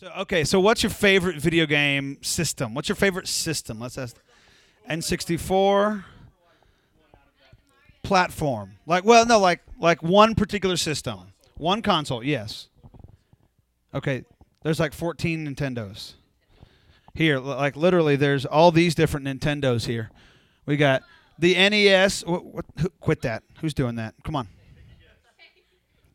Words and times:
So 0.00 0.10
okay, 0.20 0.44
so 0.44 0.60
what's 0.60 0.82
your 0.82 0.88
favorite 0.88 1.36
video 1.36 1.66
game 1.66 2.16
system? 2.22 2.72
What's 2.72 2.88
your 2.88 2.96
favorite 2.96 3.28
system? 3.28 3.78
Let's 3.78 3.98
ask. 3.98 4.16
N64 4.88 6.04
platform. 8.02 8.78
Like 8.86 9.04
well, 9.04 9.26
no, 9.26 9.38
like 9.38 9.60
like 9.78 10.02
one 10.02 10.34
particular 10.34 10.78
system. 10.78 11.34
One 11.58 11.82
console, 11.82 12.24
yes. 12.24 12.68
Okay, 13.92 14.24
there's 14.62 14.80
like 14.80 14.94
14 14.94 15.46
Nintendos. 15.46 16.14
Here, 17.12 17.38
like 17.38 17.76
literally 17.76 18.16
there's 18.16 18.46
all 18.46 18.72
these 18.72 18.94
different 18.94 19.26
Nintendos 19.26 19.84
here. 19.84 20.10
We 20.64 20.78
got 20.78 21.02
the 21.38 21.52
NES. 21.52 22.24
What, 22.24 22.46
what, 22.46 22.64
who, 22.78 22.88
quit 23.00 23.20
that. 23.20 23.42
Who's 23.60 23.74
doing 23.74 23.96
that? 23.96 24.14
Come 24.24 24.34
on. 24.34 24.48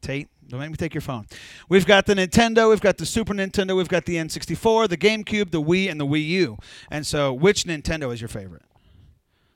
Tate, 0.01 0.27
don't 0.47 0.59
make 0.59 0.69
me 0.69 0.75
take 0.75 0.93
your 0.93 1.01
phone. 1.01 1.25
We've 1.69 1.85
got 1.85 2.05
the 2.05 2.13
Nintendo, 2.13 2.69
we've 2.69 2.81
got 2.81 2.97
the 2.97 3.05
Super 3.05 3.33
Nintendo, 3.33 3.75
we've 3.75 3.87
got 3.87 4.05
the 4.05 4.15
N64, 4.15 4.89
the 4.89 4.97
GameCube, 4.97 5.51
the 5.51 5.61
Wii, 5.61 5.89
and 5.89 5.99
the 5.99 6.05
Wii 6.05 6.25
U. 6.27 6.57
And 6.91 7.05
so, 7.05 7.33
which 7.33 7.63
Nintendo 7.63 8.13
is 8.13 8.21
your 8.21 8.27
favorite? 8.27 8.63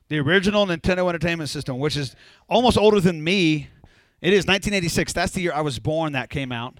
The 0.08 0.18
original 0.18 0.66
Nintendo 0.66 1.08
Entertainment 1.08 1.50
System, 1.50 1.78
which 1.78 1.96
is 1.96 2.16
almost 2.48 2.76
older 2.76 3.00
than 3.00 3.22
me. 3.22 3.68
It 4.20 4.32
is 4.32 4.46
1986. 4.46 5.12
That's 5.12 5.32
the 5.32 5.40
year 5.40 5.52
I 5.52 5.60
was 5.60 5.78
born. 5.78 6.12
That 6.12 6.28
came 6.30 6.50
out. 6.50 6.78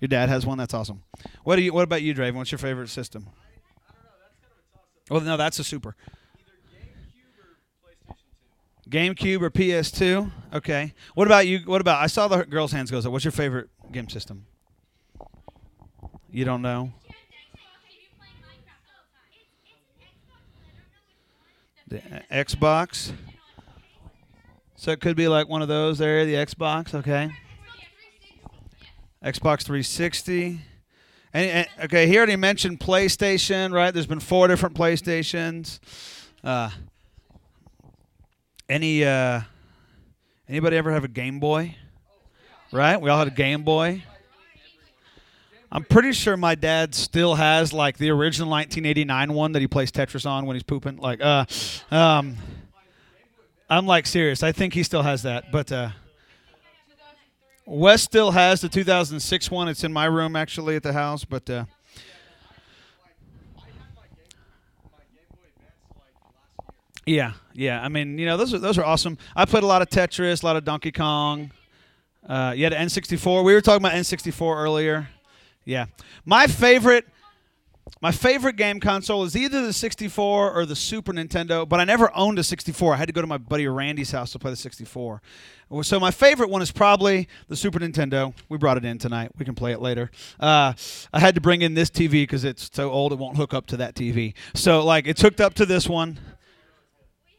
Your 0.00 0.08
dad 0.08 0.30
has 0.30 0.46
one. 0.46 0.56
That's 0.56 0.72
awesome. 0.72 1.02
What 1.44 1.56
do 1.56 1.62
you? 1.62 1.74
What 1.74 1.84
about 1.84 2.00
you, 2.00 2.14
Draven? 2.14 2.34
What's 2.34 2.50
your 2.50 2.58
favorite 2.58 2.88
system? 2.88 3.26
Well, 5.10 5.20
no, 5.20 5.36
that's 5.36 5.58
a 5.58 5.64
Super. 5.64 5.94
GameCube 8.90 9.40
or 9.40 9.50
PS2. 9.50 10.30
Okay. 10.52 10.92
What 11.14 11.26
about 11.26 11.46
you? 11.46 11.60
What 11.64 11.80
about? 11.80 12.02
I 12.02 12.08
saw 12.08 12.28
the 12.28 12.44
girls' 12.44 12.72
hands 12.72 12.90
goes 12.90 13.06
up. 13.06 13.12
What's 13.12 13.24
your 13.24 13.32
favorite 13.32 13.70
game 13.92 14.08
system? 14.08 14.46
You 16.30 16.44
don't 16.44 16.62
know. 16.62 16.92
The 21.88 21.98
uh, 21.98 22.20
Xbox. 22.30 23.12
So 24.76 24.92
it 24.92 25.00
could 25.00 25.16
be 25.16 25.28
like 25.28 25.48
one 25.48 25.62
of 25.62 25.68
those 25.68 25.98
there, 25.98 26.24
the 26.24 26.34
Xbox. 26.34 26.94
Okay. 26.94 27.30
Xbox 29.24 29.62
360. 29.64 30.60
And, 31.32 31.50
and 31.50 31.68
okay, 31.84 32.06
he 32.06 32.16
already 32.16 32.36
mentioned 32.36 32.80
PlayStation, 32.80 33.72
right? 33.72 33.92
There's 33.92 34.06
been 34.06 34.20
four 34.20 34.48
different 34.48 34.74
PlayStations. 34.74 35.78
Uh, 36.42 36.70
any 38.70 39.04
uh, 39.04 39.40
anybody 40.48 40.76
ever 40.76 40.92
have 40.92 41.04
a 41.04 41.08
Game 41.08 41.40
Boy? 41.40 41.74
Right? 42.72 43.00
We 43.00 43.10
all 43.10 43.18
had 43.18 43.26
a 43.26 43.32
Game 43.32 43.64
Boy. 43.64 44.04
I'm 45.72 45.84
pretty 45.84 46.12
sure 46.12 46.36
my 46.36 46.54
dad 46.54 46.94
still 46.94 47.34
has 47.34 47.72
like 47.72 47.98
the 47.98 48.10
original 48.10 48.48
1989 48.50 49.32
one 49.34 49.52
that 49.52 49.60
he 49.60 49.68
plays 49.68 49.92
Tetris 49.92 50.24
on 50.24 50.46
when 50.46 50.54
he's 50.54 50.62
pooping. 50.62 50.96
Like, 50.96 51.20
uh, 51.20 51.44
um, 51.90 52.36
I'm 53.68 53.86
like 53.86 54.06
serious. 54.06 54.42
I 54.42 54.52
think 54.52 54.74
he 54.74 54.82
still 54.82 55.02
has 55.02 55.22
that, 55.22 55.52
but 55.52 55.70
uh, 55.70 55.90
Wes 57.66 58.02
still 58.02 58.32
has 58.32 58.60
the 58.60 58.68
2006 58.68 59.50
one. 59.50 59.68
It's 59.68 59.84
in 59.84 59.92
my 59.92 60.06
room 60.06 60.34
actually 60.34 60.76
at 60.76 60.82
the 60.82 60.92
house, 60.92 61.24
but 61.24 61.48
uh, 61.50 61.64
yeah, 67.06 67.32
yeah. 67.54 67.82
I 67.82 67.88
mean, 67.88 68.18
you 68.18 68.26
know, 68.26 68.36
those 68.36 68.54
are 68.54 68.58
those 68.58 68.78
are 68.78 68.84
awesome. 68.84 69.18
I 69.34 69.44
played 69.44 69.62
a 69.62 69.66
lot 69.66 69.82
of 69.82 69.88
Tetris, 69.88 70.42
a 70.42 70.46
lot 70.46 70.56
of 70.56 70.64
Donkey 70.64 70.92
Kong. 70.92 71.50
Uh, 72.26 72.52
you 72.54 72.64
had 72.64 72.72
an 72.72 72.86
N64. 72.86 73.44
We 73.44 73.54
were 73.54 73.60
talking 73.60 73.82
about 73.82 73.92
N64 73.92 74.56
earlier. 74.56 75.08
Yeah, 75.64 75.86
my 76.24 76.46
favorite. 76.46 77.06
My 78.02 78.12
favorite 78.12 78.56
game 78.56 78.80
console 78.80 79.24
is 79.24 79.36
either 79.36 79.66
the 79.66 79.72
64 79.72 80.52
or 80.52 80.64
the 80.64 80.76
Super 80.76 81.12
Nintendo, 81.12 81.68
but 81.68 81.80
I 81.80 81.84
never 81.84 82.10
owned 82.16 82.38
a 82.38 82.44
64. 82.44 82.94
I 82.94 82.96
had 82.96 83.08
to 83.08 83.12
go 83.12 83.20
to 83.20 83.26
my 83.26 83.36
buddy 83.36 83.66
Randy's 83.66 84.12
house 84.12 84.32
to 84.32 84.38
play 84.38 84.50
the 84.50 84.56
64. 84.56 85.20
So 85.82 86.00
my 86.00 86.10
favorite 86.10 86.48
one 86.50 86.62
is 86.62 86.70
probably 86.70 87.28
the 87.48 87.56
Super 87.56 87.78
Nintendo. 87.78 88.32
We 88.48 88.58
brought 88.58 88.76
it 88.76 88.84
in 88.84 88.98
tonight. 88.98 89.32
We 89.38 89.44
can 89.44 89.54
play 89.54 89.72
it 89.72 89.80
later. 89.80 90.10
Uh, 90.38 90.72
I 91.12 91.20
had 91.20 91.34
to 91.34 91.40
bring 91.40 91.62
in 91.62 91.74
this 91.74 91.90
TV 91.90 92.22
because 92.22 92.44
it's 92.44 92.70
so 92.72 92.90
old 92.90 93.12
it 93.12 93.18
won't 93.18 93.36
hook 93.36 93.52
up 93.52 93.66
to 93.66 93.76
that 93.78 93.94
TV. 93.94 94.34
So 94.54 94.84
like 94.84 95.06
it's 95.06 95.20
hooked 95.20 95.40
up 95.40 95.54
to 95.54 95.66
this 95.66 95.88
one. 95.88 96.18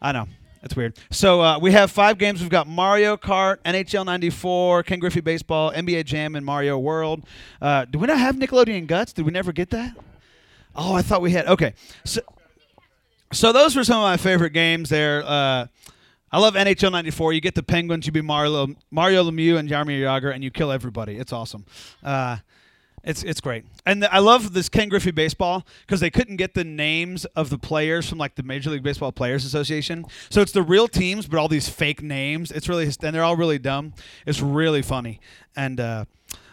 I 0.01 0.11
know. 0.11 0.27
That's 0.61 0.75
weird. 0.75 0.97
So 1.09 1.41
uh, 1.41 1.59
we 1.59 1.71
have 1.71 1.89
five 1.89 2.17
games. 2.19 2.41
We've 2.41 2.49
got 2.49 2.67
Mario 2.67 3.17
Kart, 3.17 3.57
NHL 3.63 4.05
'94, 4.05 4.83
Ken 4.83 4.99
Griffey 4.99 5.21
Baseball, 5.21 5.71
NBA 5.71 6.05
Jam, 6.05 6.35
and 6.35 6.45
Mario 6.45 6.77
World. 6.77 7.23
Uh, 7.59 7.85
do 7.85 7.97
we 7.97 8.07
not 8.07 8.19
have 8.19 8.35
Nickelodeon 8.35 8.85
Guts? 8.85 9.11
Did 9.11 9.25
we 9.25 9.31
never 9.31 9.51
get 9.51 9.71
that? 9.71 9.95
Oh, 10.75 10.93
I 10.93 11.01
thought 11.01 11.21
we 11.21 11.31
had. 11.31 11.47
Okay, 11.47 11.73
so 12.03 12.21
so 13.33 13.51
those 13.51 13.75
were 13.75 13.83
some 13.83 13.97
of 13.97 14.03
my 14.03 14.17
favorite 14.17 14.51
games. 14.51 14.89
There, 14.89 15.23
uh, 15.25 15.65
I 16.31 16.39
love 16.39 16.53
NHL 16.53 16.91
'94. 16.91 17.33
You 17.33 17.41
get 17.41 17.55
the 17.55 17.63
Penguins, 17.63 18.05
you 18.05 18.11
be 18.11 18.21
Mario 18.21 18.67
Mario 18.91 19.23
Lemieux 19.29 19.57
and 19.57 19.67
Jaromir 19.67 19.99
Jagr, 19.99 20.33
and 20.33 20.43
you 20.43 20.51
kill 20.51 20.71
everybody. 20.71 21.17
It's 21.17 21.33
awesome. 21.33 21.65
It's 23.03 23.23
it's 23.23 23.41
great, 23.41 23.65
and 23.83 24.05
I 24.05 24.19
love 24.19 24.53
this 24.53 24.69
Ken 24.69 24.87
Griffey 24.87 25.09
Baseball 25.09 25.65
because 25.81 25.99
they 25.99 26.11
couldn't 26.11 26.35
get 26.35 26.53
the 26.53 26.63
names 26.63 27.25
of 27.35 27.49
the 27.49 27.57
players 27.57 28.07
from 28.07 28.19
like 28.19 28.35
the 28.35 28.43
Major 28.43 28.69
League 28.69 28.83
Baseball 28.83 29.11
Players 29.11 29.43
Association. 29.43 30.05
So 30.29 30.41
it's 30.41 30.51
the 30.51 30.61
real 30.61 30.87
teams, 30.87 31.25
but 31.25 31.39
all 31.39 31.47
these 31.47 31.67
fake 31.67 32.03
names. 32.03 32.51
It's 32.51 32.69
really 32.69 32.85
and 32.85 33.15
they're 33.15 33.23
all 33.23 33.35
really 33.35 33.57
dumb. 33.57 33.93
It's 34.27 34.39
really 34.39 34.83
funny, 34.83 35.19
and 35.55 35.79
uh, 35.79 36.05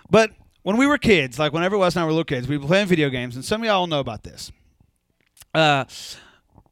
but 0.08 0.30
when 0.62 0.78
we 0.78 0.86
were 0.86 0.96
kids, 0.96 1.38
like 1.38 1.52
whenever 1.52 1.74
it 1.74 1.78
was, 1.78 1.96
and 1.96 2.02
I 2.02 2.06
were 2.06 2.12
little 2.12 2.24
kids, 2.24 2.48
we 2.48 2.56
were 2.56 2.66
playing 2.66 2.86
video 2.86 3.10
games, 3.10 3.36
and 3.36 3.44
some 3.44 3.60
of 3.60 3.66
y'all 3.66 3.86
know 3.86 4.00
about 4.00 4.22
this. 4.22 4.50
Uh, 5.54 5.84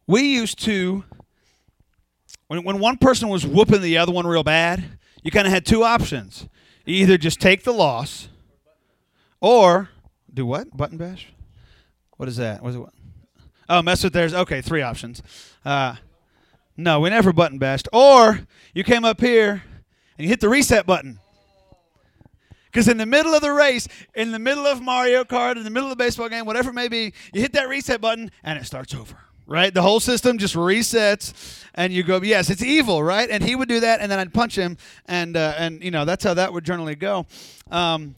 we 0.06 0.22
used 0.22 0.58
to 0.64 1.04
when 2.48 2.64
when 2.64 2.78
one 2.78 2.97
person 2.97 3.28
was 3.28 3.47
whooping 3.47 3.82
the 3.82 3.98
other 3.98 4.12
one 4.12 4.26
real 4.26 4.43
bad, 4.43 4.98
you 5.22 5.31
kind 5.31 5.47
of 5.47 5.53
had 5.53 5.66
two 5.66 5.84
options. 5.84 6.48
You 6.87 6.94
either 7.03 7.19
just 7.19 7.41
take 7.41 7.64
the 7.64 7.72
loss 7.72 8.28
or 9.46 9.90
do 10.34 10.44
what? 10.44 10.76
Button 10.76 10.98
bash? 10.98 11.28
What 12.16 12.28
is 12.28 12.36
that? 12.38 12.64
What 12.64 12.70
is 12.70 12.76
it? 12.76 12.82
Oh, 13.68 13.80
mess 13.80 14.02
with 14.02 14.12
theirs. 14.12 14.34
Okay, 14.34 14.60
three 14.60 14.82
options. 14.82 15.22
Uh, 15.64 15.94
no, 16.76 16.98
we 16.98 17.10
never 17.10 17.32
button 17.32 17.56
bashed. 17.56 17.86
Or 17.92 18.40
you 18.74 18.82
came 18.82 19.04
up 19.04 19.20
here 19.20 19.62
and 20.18 20.24
you 20.24 20.28
hit 20.28 20.40
the 20.40 20.48
reset 20.48 20.84
button. 20.84 21.20
Because 22.64 22.88
in 22.88 22.96
the 22.96 23.06
middle 23.06 23.34
of 23.34 23.40
the 23.40 23.52
race, 23.52 23.86
in 24.16 24.32
the 24.32 24.40
middle 24.40 24.66
of 24.66 24.82
Mario 24.82 25.22
Kart, 25.22 25.56
in 25.56 25.62
the 25.62 25.70
middle 25.70 25.90
of 25.90 25.96
the 25.96 26.04
baseball 26.04 26.28
game, 26.28 26.44
whatever 26.44 26.70
it 26.70 26.74
may 26.74 26.88
be, 26.88 27.12
you 27.32 27.40
hit 27.40 27.52
that 27.52 27.68
reset 27.68 28.00
button 28.00 28.32
and 28.42 28.58
it 28.58 28.64
starts 28.64 28.94
over. 28.96 29.16
Right? 29.46 29.72
The 29.72 29.82
whole 29.82 30.00
system 30.00 30.38
just 30.38 30.56
resets, 30.56 31.62
and 31.72 31.92
you 31.92 32.02
go, 32.02 32.20
yes, 32.20 32.50
it's 32.50 32.64
evil, 32.64 33.00
right? 33.00 33.30
And 33.30 33.44
he 33.44 33.54
would 33.54 33.68
do 33.68 33.78
that, 33.78 34.00
and 34.00 34.10
then 34.10 34.18
I'd 34.18 34.34
punch 34.34 34.58
him, 34.58 34.76
and 35.04 35.36
uh, 35.36 35.54
and 35.56 35.84
you 35.84 35.92
know 35.92 36.04
that's 36.04 36.24
how 36.24 36.34
that 36.34 36.52
would 36.52 36.64
generally 36.64 36.96
go. 36.96 37.26
Um, 37.70 38.16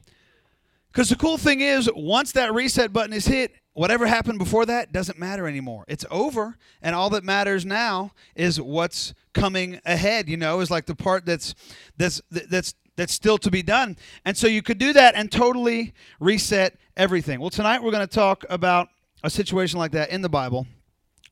because 0.92 1.08
the 1.08 1.16
cool 1.16 1.38
thing 1.38 1.60
is, 1.60 1.90
once 1.94 2.32
that 2.32 2.52
reset 2.52 2.92
button 2.92 3.12
is 3.12 3.26
hit, 3.26 3.54
whatever 3.72 4.06
happened 4.06 4.38
before 4.38 4.66
that 4.66 4.92
doesn't 4.92 5.18
matter 5.18 5.46
anymore. 5.46 5.84
It's 5.86 6.04
over, 6.10 6.56
and 6.82 6.94
all 6.94 7.10
that 7.10 7.24
matters 7.24 7.64
now 7.64 8.12
is 8.34 8.60
what's 8.60 9.14
coming 9.34 9.80
ahead. 9.86 10.28
You 10.28 10.36
know, 10.36 10.60
is 10.60 10.70
like 10.70 10.86
the 10.86 10.96
part 10.96 11.24
that's 11.26 11.54
that's 11.96 12.20
that's 12.30 12.74
that's 12.96 13.12
still 13.12 13.38
to 13.38 13.50
be 13.50 13.62
done. 13.62 13.96
And 14.24 14.36
so 14.36 14.48
you 14.48 14.60
could 14.60 14.78
do 14.78 14.92
that 14.92 15.14
and 15.14 15.30
totally 15.30 15.94
reset 16.18 16.76
everything. 16.96 17.38
Well, 17.40 17.50
tonight 17.50 17.82
we're 17.82 17.92
going 17.92 18.06
to 18.06 18.12
talk 18.12 18.44
about 18.50 18.88
a 19.22 19.30
situation 19.30 19.78
like 19.78 19.92
that 19.92 20.10
in 20.10 20.20
the 20.20 20.28
Bible. 20.28 20.66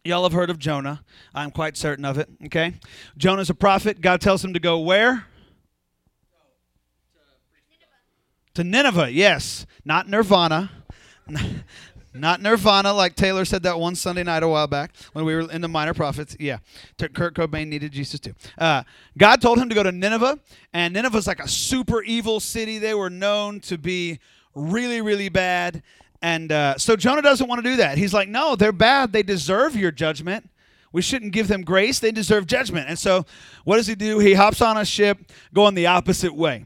Y'all 0.05 0.23
have 0.23 0.33
heard 0.33 0.51
of 0.51 0.61
Jonah. 0.61 1.03
I'm 1.35 1.51
quite 1.51 1.77
certain 1.77 2.05
of 2.05 2.19
it. 2.19 2.29
Okay, 2.45 2.75
Jonah's 3.17 3.51
a 3.51 3.55
prophet. 3.55 4.01
God 4.01 4.21
tells 4.21 4.45
him 4.45 4.55
to 4.55 4.61
go 4.61 4.79
where? 4.79 5.27
To 8.57 8.65
Nineveh, 8.65 9.13
yes. 9.13 9.67
Not 9.85 10.09
Nirvana. 10.09 10.71
Not 12.15 12.41
Nirvana, 12.41 12.95
like 12.95 13.15
Taylor 13.15 13.45
said 13.45 13.63
that 13.65 13.79
one 13.79 13.95
Sunday 13.95 14.23
night 14.23 14.43
a 14.43 14.49
while 14.49 14.67
back 14.67 14.97
when 15.13 15.27
we 15.27 15.35
were 15.35 15.51
in 15.51 15.61
the 15.61 15.69
Minor 15.69 15.93
Prophets. 15.93 16.35
Yeah, 16.41 16.61
Kurt 16.99 17.35
Cobain 17.35 17.69
needed 17.69 17.93
Jesus 17.93 18.19
too. 18.19 18.33
Uh, 18.57 18.83
God 19.19 19.43
told 19.43 19.59
him 19.59 19.69
to 19.69 19.75
go 19.75 19.83
to 19.83 19.93
Nineveh, 19.93 20.39
and 20.73 20.95
Nineveh's 20.95 21.27
like 21.27 21.41
a 21.41 21.47
super 21.47 22.03
evil 22.03 22.41
city. 22.41 22.79
They 22.79 22.95
were 22.95 23.11
known 23.11 23.61
to 23.61 23.77
be 23.77 24.21
really, 24.55 25.03
really 25.03 25.29
bad. 25.29 25.83
And 26.23 26.51
uh, 26.51 26.79
so 26.79 26.97
Jonah 26.97 27.21
doesn't 27.21 27.47
want 27.47 27.63
to 27.63 27.71
do 27.71 27.77
that. 27.77 27.99
He's 27.99 28.15
like, 28.15 28.31
no, 28.31 28.57
they're 28.57 28.73
bad. 28.73 29.13
They 29.13 29.23
deserve 29.23 29.77
your 29.77 29.91
judgment. 29.91 30.49
We 30.93 31.03
shouldn't 31.03 31.33
give 31.33 31.49
them 31.49 31.61
grace. 31.61 31.99
They 31.99 32.11
deserve 32.11 32.47
judgment. 32.47 32.89
And 32.89 32.99
so 32.99 33.27
what 33.65 33.77
does 33.77 33.87
he 33.87 33.95
do? 33.95 34.19
He 34.19 34.33
hops 34.33 34.63
on 34.63 34.79
a 34.79 34.85
ship 34.87 35.19
going 35.53 35.75
the 35.75 35.89
opposite 35.89 36.35
way. 36.35 36.65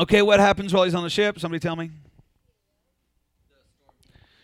Okay, 0.00 0.22
what 0.22 0.38
happens 0.38 0.72
while 0.72 0.84
he's 0.84 0.94
on 0.94 1.02
the 1.02 1.10
ship? 1.10 1.40
Somebody 1.40 1.60
tell 1.60 1.74
me. 1.74 1.90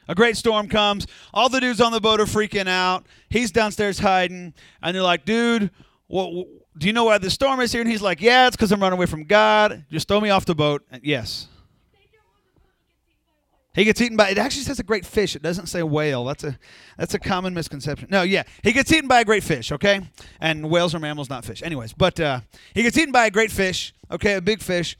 A 0.08 0.14
great 0.14 0.36
storm 0.36 0.68
comes. 0.68 1.06
All 1.32 1.48
the 1.48 1.60
dudes 1.60 1.80
on 1.80 1.92
the 1.92 2.00
boat 2.00 2.20
are 2.20 2.26
freaking 2.26 2.68
out. 2.68 3.06
He's 3.30 3.50
downstairs 3.50 3.98
hiding, 3.98 4.52
and 4.82 4.94
they're 4.94 5.02
like, 5.02 5.24
"Dude, 5.24 5.70
what, 6.08 6.46
do 6.76 6.86
you 6.86 6.92
know 6.92 7.04
why 7.04 7.18
the 7.18 7.30
storm 7.30 7.60
is 7.60 7.72
here?" 7.72 7.80
And 7.80 7.90
he's 7.90 8.02
like, 8.02 8.20
"Yeah, 8.20 8.48
it's 8.48 8.56
because 8.56 8.72
I'm 8.72 8.80
running 8.80 8.98
away 8.98 9.06
from 9.06 9.24
God. 9.24 9.84
Just 9.90 10.08
throw 10.08 10.20
me 10.20 10.30
off 10.30 10.44
the 10.44 10.54
boat." 10.54 10.82
And 10.90 11.02
yes. 11.04 11.48
He 13.74 13.84
gets 13.84 14.00
eaten 14.00 14.16
by. 14.16 14.28
It 14.30 14.38
actually 14.38 14.62
says 14.62 14.78
a 14.78 14.84
great 14.84 15.04
fish. 15.04 15.34
It 15.34 15.42
doesn't 15.42 15.66
say 15.66 15.82
whale. 15.82 16.24
That's 16.24 16.44
a 16.44 16.56
that's 16.96 17.14
a 17.14 17.18
common 17.18 17.54
misconception. 17.54 18.08
No, 18.08 18.22
yeah, 18.22 18.44
he 18.62 18.72
gets 18.72 18.92
eaten 18.92 19.08
by 19.08 19.20
a 19.20 19.24
great 19.24 19.42
fish. 19.42 19.72
Okay, 19.72 20.00
and 20.40 20.70
whales 20.70 20.94
are 20.94 21.00
mammals, 21.00 21.28
not 21.28 21.44
fish. 21.44 21.60
Anyways, 21.60 21.92
but 21.92 22.20
uh, 22.20 22.40
he 22.72 22.84
gets 22.84 22.96
eaten 22.96 23.10
by 23.10 23.26
a 23.26 23.30
great 23.32 23.50
fish. 23.50 23.92
Okay, 24.12 24.34
a 24.34 24.40
big 24.40 24.62
fish, 24.62 24.96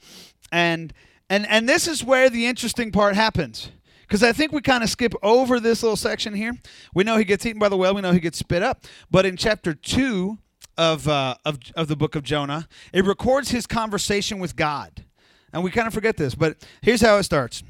and 0.55 0.93
and 1.29 1.45
and 1.47 1.67
this 1.67 1.87
is 1.87 2.03
where 2.03 2.29
the 2.29 2.45
interesting 2.45 2.91
part 2.91 3.15
happens. 3.15 3.69
Because 4.03 4.23
I 4.23 4.31
think 4.31 4.51
we 4.51 4.61
kind 4.61 4.83
of 4.83 4.89
skip 4.89 5.13
over 5.21 5.59
this 5.59 5.81
little 5.81 5.97
section 5.97 6.33
here. 6.33 6.53
We 6.93 7.03
know 7.03 7.17
he 7.17 7.23
gets 7.23 7.45
eaten 7.45 7.59
by 7.59 7.69
the 7.69 7.77
whale. 7.77 7.95
We 7.95 8.01
know 8.01 8.11
he 8.11 8.19
gets 8.19 8.37
spit 8.37 8.61
up. 8.61 8.85
But 9.09 9.25
in 9.25 9.35
chapter 9.35 9.73
two 9.73 10.37
of 10.77 11.07
uh, 11.07 11.35
of 11.43 11.59
of 11.75 11.87
the 11.87 11.95
book 11.97 12.15
of 12.15 12.23
Jonah, 12.23 12.67
it 12.93 13.03
records 13.03 13.49
his 13.51 13.67
conversation 13.67 14.39
with 14.39 14.55
God, 14.55 15.03
and 15.51 15.63
we 15.63 15.71
kind 15.71 15.87
of 15.87 15.93
forget 15.93 16.15
this. 16.15 16.35
But 16.35 16.65
here's 16.81 17.01
how 17.01 17.17
it 17.17 17.23
starts 17.23 17.61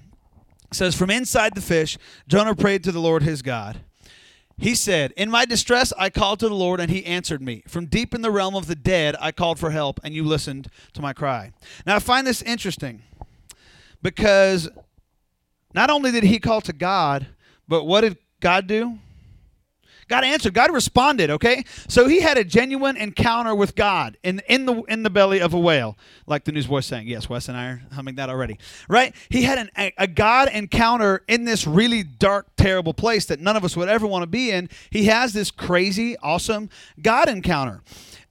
It 0.69 0.75
says, 0.75 0.95
From 0.95 1.09
inside 1.09 1.55
the 1.55 1.61
fish, 1.61 1.97
Jonah 2.27 2.53
prayed 2.55 2.83
to 2.83 2.91
the 2.91 3.01
Lord 3.01 3.23
his 3.23 3.41
God. 3.41 3.79
He 4.57 4.73
said, 4.73 5.11
In 5.17 5.29
my 5.29 5.45
distress, 5.45 5.91
I 5.97 6.09
called 6.09 6.39
to 6.39 6.47
the 6.47 6.55
Lord, 6.55 6.79
and 6.79 6.89
he 6.89 7.05
answered 7.05 7.41
me. 7.41 7.63
From 7.67 7.87
deep 7.87 8.15
in 8.15 8.21
the 8.21 8.31
realm 8.31 8.55
of 8.55 8.67
the 8.67 8.75
dead, 8.75 9.15
I 9.19 9.31
called 9.31 9.59
for 9.59 9.71
help, 9.71 9.99
and 10.03 10.13
you 10.13 10.23
listened 10.23 10.69
to 10.93 11.01
my 11.01 11.13
cry. 11.13 11.51
Now, 11.85 11.97
I 11.97 11.99
find 11.99 12.25
this 12.25 12.41
interesting 12.41 13.03
because 14.01 14.69
not 15.73 15.89
only 15.89 16.11
did 16.11 16.23
he 16.23 16.39
call 16.39 16.61
to 16.61 16.73
God, 16.73 17.27
but 17.67 17.83
what 17.83 18.01
did 18.01 18.17
God 18.39 18.67
do? 18.67 18.99
God 20.07 20.23
answered. 20.23 20.53
God 20.53 20.71
responded. 20.71 21.29
Okay, 21.29 21.63
so 21.87 22.07
he 22.07 22.19
had 22.19 22.37
a 22.37 22.43
genuine 22.43 22.97
encounter 22.97 23.55
with 23.55 23.75
God 23.75 24.17
in 24.23 24.41
in 24.47 24.65
the 24.65 24.81
in 24.83 25.03
the 25.03 25.09
belly 25.09 25.41
of 25.41 25.53
a 25.53 25.59
whale, 25.59 25.97
like 26.27 26.43
the 26.43 26.51
newsboy 26.51 26.81
saying. 26.81 27.07
Yes, 27.07 27.29
Wes 27.29 27.47
and 27.49 27.57
I 27.57 27.65
are 27.67 27.81
humming 27.93 28.15
that 28.15 28.29
already. 28.29 28.57
Right? 28.87 29.15
He 29.29 29.43
had 29.43 29.57
an, 29.57 29.69
a, 29.77 29.93
a 29.97 30.07
God 30.07 30.49
encounter 30.49 31.23
in 31.27 31.45
this 31.45 31.65
really 31.65 32.03
dark, 32.03 32.47
terrible 32.55 32.93
place 32.93 33.25
that 33.25 33.39
none 33.39 33.55
of 33.55 33.63
us 33.63 33.75
would 33.75 33.89
ever 33.89 34.07
want 34.07 34.23
to 34.23 34.27
be 34.27 34.51
in. 34.51 34.69
He 34.89 35.05
has 35.05 35.33
this 35.33 35.51
crazy, 35.51 36.17
awesome 36.17 36.69
God 37.01 37.29
encounter. 37.29 37.81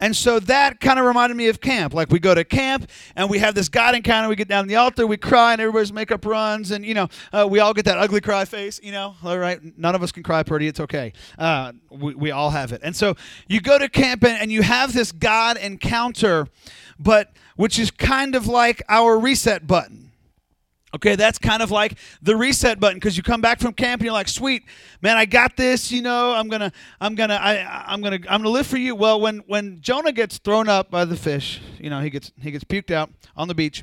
And 0.00 0.14
so 0.14 0.40
that 0.40 0.80
kind 0.80 0.98
of 0.98 1.06
reminded 1.06 1.36
me 1.36 1.48
of 1.48 1.60
camp. 1.60 1.94
Like 1.94 2.10
we 2.10 2.18
go 2.18 2.34
to 2.34 2.44
camp 2.44 2.90
and 3.16 3.30
we 3.30 3.38
have 3.38 3.54
this 3.54 3.68
God 3.68 3.94
encounter. 3.94 4.28
We 4.28 4.36
get 4.36 4.48
down 4.48 4.66
the 4.66 4.76
altar, 4.76 5.06
we 5.06 5.16
cry, 5.16 5.52
and 5.52 5.60
everybody's 5.60 5.92
makeup 5.92 6.24
runs, 6.26 6.70
and 6.70 6.84
you 6.84 6.94
know 6.94 7.08
uh, 7.32 7.46
we 7.48 7.60
all 7.60 7.74
get 7.74 7.84
that 7.86 7.98
ugly 7.98 8.20
cry 8.20 8.44
face. 8.44 8.80
You 8.82 8.92
know, 8.92 9.14
all 9.24 9.38
right. 9.38 9.60
None 9.78 9.94
of 9.94 10.02
us 10.02 10.12
can 10.12 10.22
cry 10.22 10.42
pretty. 10.42 10.66
It's 10.66 10.80
okay. 10.80 11.12
Uh, 11.38 11.72
we, 11.90 12.14
we 12.14 12.30
all 12.30 12.50
have 12.50 12.72
it. 12.72 12.80
And 12.84 12.94
so 12.94 13.14
you 13.48 13.60
go 13.60 13.78
to 13.78 13.88
camp 13.88 14.24
and, 14.24 14.40
and 14.40 14.52
you 14.52 14.62
have 14.62 14.92
this 14.92 15.12
God 15.12 15.56
encounter, 15.56 16.48
but 16.98 17.32
which 17.56 17.78
is 17.78 17.90
kind 17.90 18.34
of 18.34 18.46
like 18.46 18.82
our 18.88 19.18
reset 19.18 19.66
button 19.66 20.03
Okay, 20.94 21.16
that's 21.16 21.38
kind 21.38 21.60
of 21.60 21.72
like 21.72 21.98
the 22.22 22.36
reset 22.36 22.78
button 22.78 22.98
because 22.98 23.16
you 23.16 23.24
come 23.24 23.40
back 23.40 23.58
from 23.58 23.72
camp 23.72 24.00
and 24.00 24.06
you're 24.06 24.14
like, 24.14 24.28
"Sweet, 24.28 24.62
man, 25.02 25.16
I 25.16 25.24
got 25.24 25.56
this. 25.56 25.90
You 25.90 26.02
know, 26.02 26.32
I'm 26.32 26.48
gonna, 26.48 26.70
I'm 27.00 27.16
gonna, 27.16 27.34
I, 27.34 27.84
I'm 27.92 28.00
gonna, 28.00 28.20
I'm 28.28 28.40
gonna 28.40 28.50
live 28.50 28.66
for 28.66 28.76
you." 28.76 28.94
Well, 28.94 29.20
when 29.20 29.38
when 29.48 29.80
Jonah 29.80 30.12
gets 30.12 30.38
thrown 30.38 30.68
up 30.68 30.92
by 30.92 31.04
the 31.04 31.16
fish, 31.16 31.60
you 31.80 31.90
know, 31.90 32.00
he 32.00 32.10
gets 32.10 32.30
he 32.40 32.52
gets 32.52 32.62
puked 32.62 32.92
out 32.92 33.10
on 33.36 33.48
the 33.48 33.56
beach, 33.56 33.82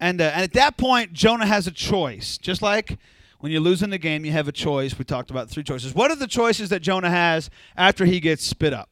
and 0.00 0.20
uh, 0.20 0.32
and 0.34 0.42
at 0.42 0.52
that 0.54 0.76
point, 0.76 1.12
Jonah 1.12 1.46
has 1.46 1.68
a 1.68 1.70
choice. 1.70 2.36
Just 2.38 2.60
like 2.60 2.98
when 3.38 3.52
you're 3.52 3.60
losing 3.60 3.90
the 3.90 3.98
game, 3.98 4.24
you 4.24 4.32
have 4.32 4.48
a 4.48 4.52
choice. 4.52 4.98
We 4.98 5.04
talked 5.04 5.30
about 5.30 5.48
three 5.48 5.62
choices. 5.62 5.94
What 5.94 6.10
are 6.10 6.16
the 6.16 6.26
choices 6.26 6.70
that 6.70 6.80
Jonah 6.82 7.10
has 7.10 7.50
after 7.76 8.04
he 8.04 8.18
gets 8.18 8.44
spit 8.44 8.72
up? 8.72 8.90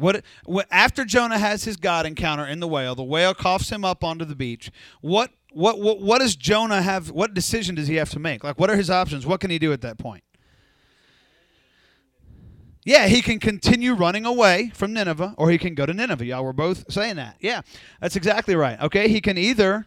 What, 0.00 0.24
what 0.44 0.66
after 0.70 1.04
Jonah 1.04 1.38
has 1.38 1.64
his 1.64 1.76
God 1.76 2.06
encounter 2.06 2.46
in 2.46 2.60
the 2.60 2.68
whale, 2.68 2.94
the 2.94 3.04
whale 3.04 3.34
coughs 3.34 3.70
him 3.70 3.84
up 3.84 4.02
onto 4.02 4.24
the 4.24 4.34
beach. 4.34 4.70
What 5.00 5.30
what 5.52 5.80
what 5.80 6.00
what 6.00 6.20
does 6.20 6.36
Jonah 6.36 6.82
have? 6.82 7.10
What 7.10 7.34
decision 7.34 7.74
does 7.74 7.88
he 7.88 7.96
have 7.96 8.10
to 8.10 8.18
make? 8.18 8.44
Like, 8.44 8.58
what 8.58 8.70
are 8.70 8.76
his 8.76 8.90
options? 8.90 9.26
What 9.26 9.40
can 9.40 9.50
he 9.50 9.58
do 9.58 9.72
at 9.72 9.80
that 9.82 9.98
point? 9.98 10.22
Yeah, 12.82 13.08
he 13.08 13.20
can 13.20 13.38
continue 13.38 13.92
running 13.92 14.24
away 14.24 14.70
from 14.74 14.92
Nineveh, 14.94 15.34
or 15.36 15.50
he 15.50 15.58
can 15.58 15.74
go 15.74 15.84
to 15.84 15.92
Nineveh. 15.92 16.24
Y'all 16.24 16.44
were 16.44 16.54
both 16.54 16.90
saying 16.90 17.16
that. 17.16 17.36
Yeah, 17.40 17.60
that's 18.00 18.16
exactly 18.16 18.56
right. 18.56 18.80
Okay, 18.80 19.08
he 19.08 19.20
can 19.20 19.36
either, 19.36 19.86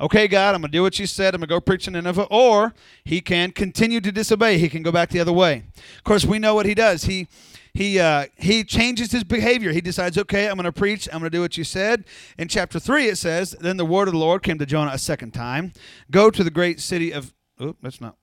okay, 0.00 0.26
God, 0.26 0.56
I'm 0.56 0.62
to 0.62 0.68
do 0.68 0.82
what 0.82 0.98
you 0.98 1.06
said. 1.06 1.36
I'm 1.36 1.40
to 1.40 1.46
go 1.46 1.60
preach 1.60 1.86
in 1.86 1.92
Nineveh, 1.92 2.26
or 2.30 2.74
he 3.04 3.20
can 3.20 3.52
continue 3.52 4.00
to 4.00 4.10
disobey. 4.10 4.58
He 4.58 4.68
can 4.68 4.82
go 4.82 4.90
back 4.90 5.10
the 5.10 5.20
other 5.20 5.32
way. 5.32 5.64
Of 5.96 6.04
course, 6.04 6.24
we 6.24 6.40
know 6.40 6.54
what 6.56 6.66
he 6.66 6.74
does. 6.74 7.04
He 7.04 7.28
he 7.74 7.98
uh, 7.98 8.26
he 8.36 8.64
changes 8.64 9.12
his 9.12 9.24
behavior. 9.24 9.72
He 9.72 9.80
decides, 9.80 10.18
okay, 10.18 10.48
I'm 10.48 10.54
going 10.56 10.64
to 10.64 10.72
preach. 10.72 11.08
I'm 11.12 11.20
going 11.20 11.30
to 11.30 11.36
do 11.36 11.40
what 11.40 11.56
you 11.56 11.64
said. 11.64 12.04
In 12.36 12.48
chapter 12.48 12.78
three, 12.78 13.06
it 13.08 13.16
says, 13.16 13.56
then 13.60 13.76
the 13.76 13.84
word 13.84 14.08
of 14.08 14.12
the 14.12 14.20
Lord 14.20 14.42
came 14.42 14.58
to 14.58 14.66
Jonah 14.66 14.92
a 14.92 14.98
second 14.98 15.32
time. 15.32 15.72
Go 16.10 16.30
to 16.30 16.44
the 16.44 16.50
great 16.50 16.80
city 16.80 17.12
of. 17.12 17.32
Oh, 17.58 17.76
that's 17.82 18.00
not 18.00 18.16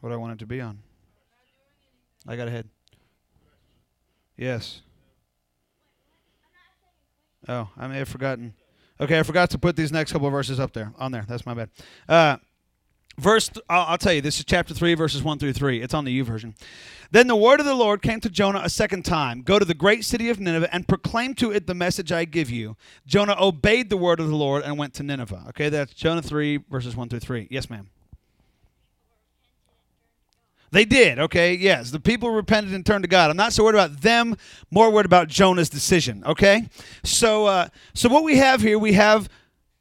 what 0.00 0.12
I 0.12 0.16
wanted 0.16 0.38
to 0.40 0.46
be 0.46 0.60
on. 0.60 0.80
I 2.26 2.36
got 2.36 2.48
ahead. 2.48 2.68
Yes. 4.36 4.82
Oh, 7.48 7.68
I 7.76 7.86
may 7.86 7.98
have 7.98 8.08
forgotten. 8.08 8.54
Okay, 9.00 9.18
I 9.18 9.22
forgot 9.22 9.48
to 9.50 9.58
put 9.58 9.76
these 9.76 9.90
next 9.90 10.12
couple 10.12 10.28
verses 10.28 10.60
up 10.60 10.74
there 10.74 10.92
on 10.98 11.10
there. 11.10 11.24
That's 11.26 11.46
my 11.46 11.54
bad. 11.54 11.70
Uh, 12.06 12.36
verse 13.20 13.50
I'll, 13.68 13.98
tell 13.98 14.12
you 14.12 14.20
this 14.20 14.38
is 14.38 14.44
chapter 14.44 14.74
3 14.74 14.94
verses 14.94 15.22
1 15.22 15.38
through 15.38 15.52
3 15.52 15.82
it's 15.82 15.94
on 15.94 16.04
the 16.04 16.20
YouVersion. 16.20 16.54
Then 17.12 17.26
the 17.26 17.36
word 17.36 17.60
of 17.60 17.66
the 17.66 17.74
lord 17.74 18.02
came 18.02 18.20
to 18.20 18.30
jonah 18.30 18.62
a 18.64 18.70
second 18.70 19.04
time. 19.04 19.42
Go 19.42 19.58
to 19.58 19.64
the 19.64 19.74
great 19.74 20.04
city 20.04 20.30
of 20.30 20.40
nineveh 20.40 20.72
and 20.72 20.88
proclaim 20.88 21.34
to 21.34 21.52
it 21.52 21.66
the 21.66 21.74
message 21.74 22.10
i 22.10 22.24
give 22.24 22.50
you. 22.50 22.76
Jonah 23.06 23.36
obeyed 23.38 23.90
the 23.90 23.96
word 23.96 24.20
of 24.20 24.28
the 24.28 24.36
lord 24.36 24.64
and 24.64 24.78
went 24.78 24.94
to 24.94 25.02
nineveh. 25.02 25.44
Okay 25.50 25.68
that's 25.68 25.94
jonah 25.94 26.22
3 26.22 26.58
verses 26.70 26.96
1 26.96 27.08
through 27.08 27.20
3 27.20 27.48
yes 27.50 27.70
ma'am. 27.70 27.88
They 30.72 30.84
did, 30.84 31.18
okay? 31.18 31.54
Yes, 31.54 31.90
the 31.90 31.98
people 31.98 32.30
repented 32.30 32.74
and 32.74 32.86
turned 32.86 33.02
to 33.02 33.08
God. 33.08 33.30
I'm 33.30 33.36
not 33.36 33.52
so 33.52 33.64
worried 33.64 33.74
about 33.74 34.02
them, 34.02 34.36
more 34.70 34.90
worried 34.90 35.06
about 35.06 35.26
Jonah's 35.26 35.68
decision, 35.68 36.22
okay? 36.24 36.68
So 37.02 37.46
uh, 37.46 37.68
so 37.92 38.08
what 38.08 38.22
we 38.22 38.36
have 38.36 38.60
here, 38.60 38.78
we 38.78 38.92
have 38.92 39.28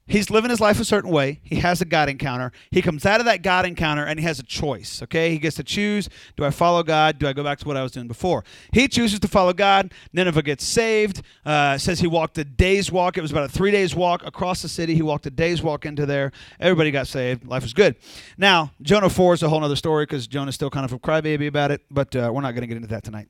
he's 0.10 0.30
living 0.30 0.50
his 0.50 0.60
life 0.60 0.80
a 0.80 0.86
certain 0.86 1.10
way. 1.10 1.40
He 1.44 1.56
has 1.58 1.80
a 1.80 1.86
God 1.86 2.10
encounter. 2.10 2.52
He 2.72 2.82
comes 2.82 3.06
out 3.06 3.22
of 3.22 3.26
that 3.26 3.42
God 3.42 3.66
encounter 3.66 4.04
and 4.04 4.20
he 4.20 4.26
has 4.26 4.40
a 4.40 4.44
choice. 4.44 5.02
Okay, 5.04 5.32
he 5.32 5.38
gets 5.38 5.56
to 5.58 5.64
choose: 5.64 6.10
do 6.36 6.44
I 6.44 6.50
follow 6.50 6.84
God? 6.84 7.20
Do 7.20 7.28
I 7.28 7.34
go 7.34 7.44
back 7.44 7.60
to 7.60 7.68
what 7.68 7.78
I 7.78 7.84
was 7.84 7.94
doing 7.94 8.08
before? 8.08 8.44
He 8.74 8.88
chooses 8.88 9.20
to 9.22 9.28
follow 9.28 9.54
God. 9.54 9.94
Nineveh 10.12 10.42
gets 10.42 10.66
saved. 10.66 11.22
Uh, 11.46 11.78
says 11.78 12.00
he 12.00 12.08
walked 12.08 12.38
a 12.38 12.44
day's 12.44 12.92
walk. 12.92 13.18
It 13.18 13.22
was 13.22 13.32
about 13.32 13.46
a 13.46 13.50
three 13.50 13.72
days 13.72 13.96
walk 13.96 14.26
across 14.26 14.62
the 14.62 14.70
city. 14.70 14.96
He 14.96 15.02
walked 15.02 15.26
a 15.26 15.32
day's 15.32 15.62
walk 15.62 15.86
into 15.86 16.06
there. 16.06 16.32
Everybody 16.60 16.92
got 16.92 17.08
saved. 17.08 17.48
Life 17.48 17.64
was 17.64 17.74
good. 17.74 17.96
Now 18.38 18.72
Jonah 18.82 19.10
four 19.10 19.34
is 19.34 19.44
a 19.44 19.50
whole 19.50 19.64
other 19.64 19.76
story 19.76 20.06
because 20.06 20.28
Jonah's 20.28 20.56
still 20.56 20.70
kind 20.70 20.86
of 20.86 20.92
a 20.92 21.00
crybaby 21.00 21.48
about 21.48 21.72
it. 21.72 21.82
But 21.90 22.16
uh, 22.16 22.32
we're 22.34 22.42
not 22.42 22.52
going 22.52 22.62
to 22.62 22.68
get 22.68 22.78
into 22.78 22.90
that 22.90 23.04
tonight. 23.04 23.30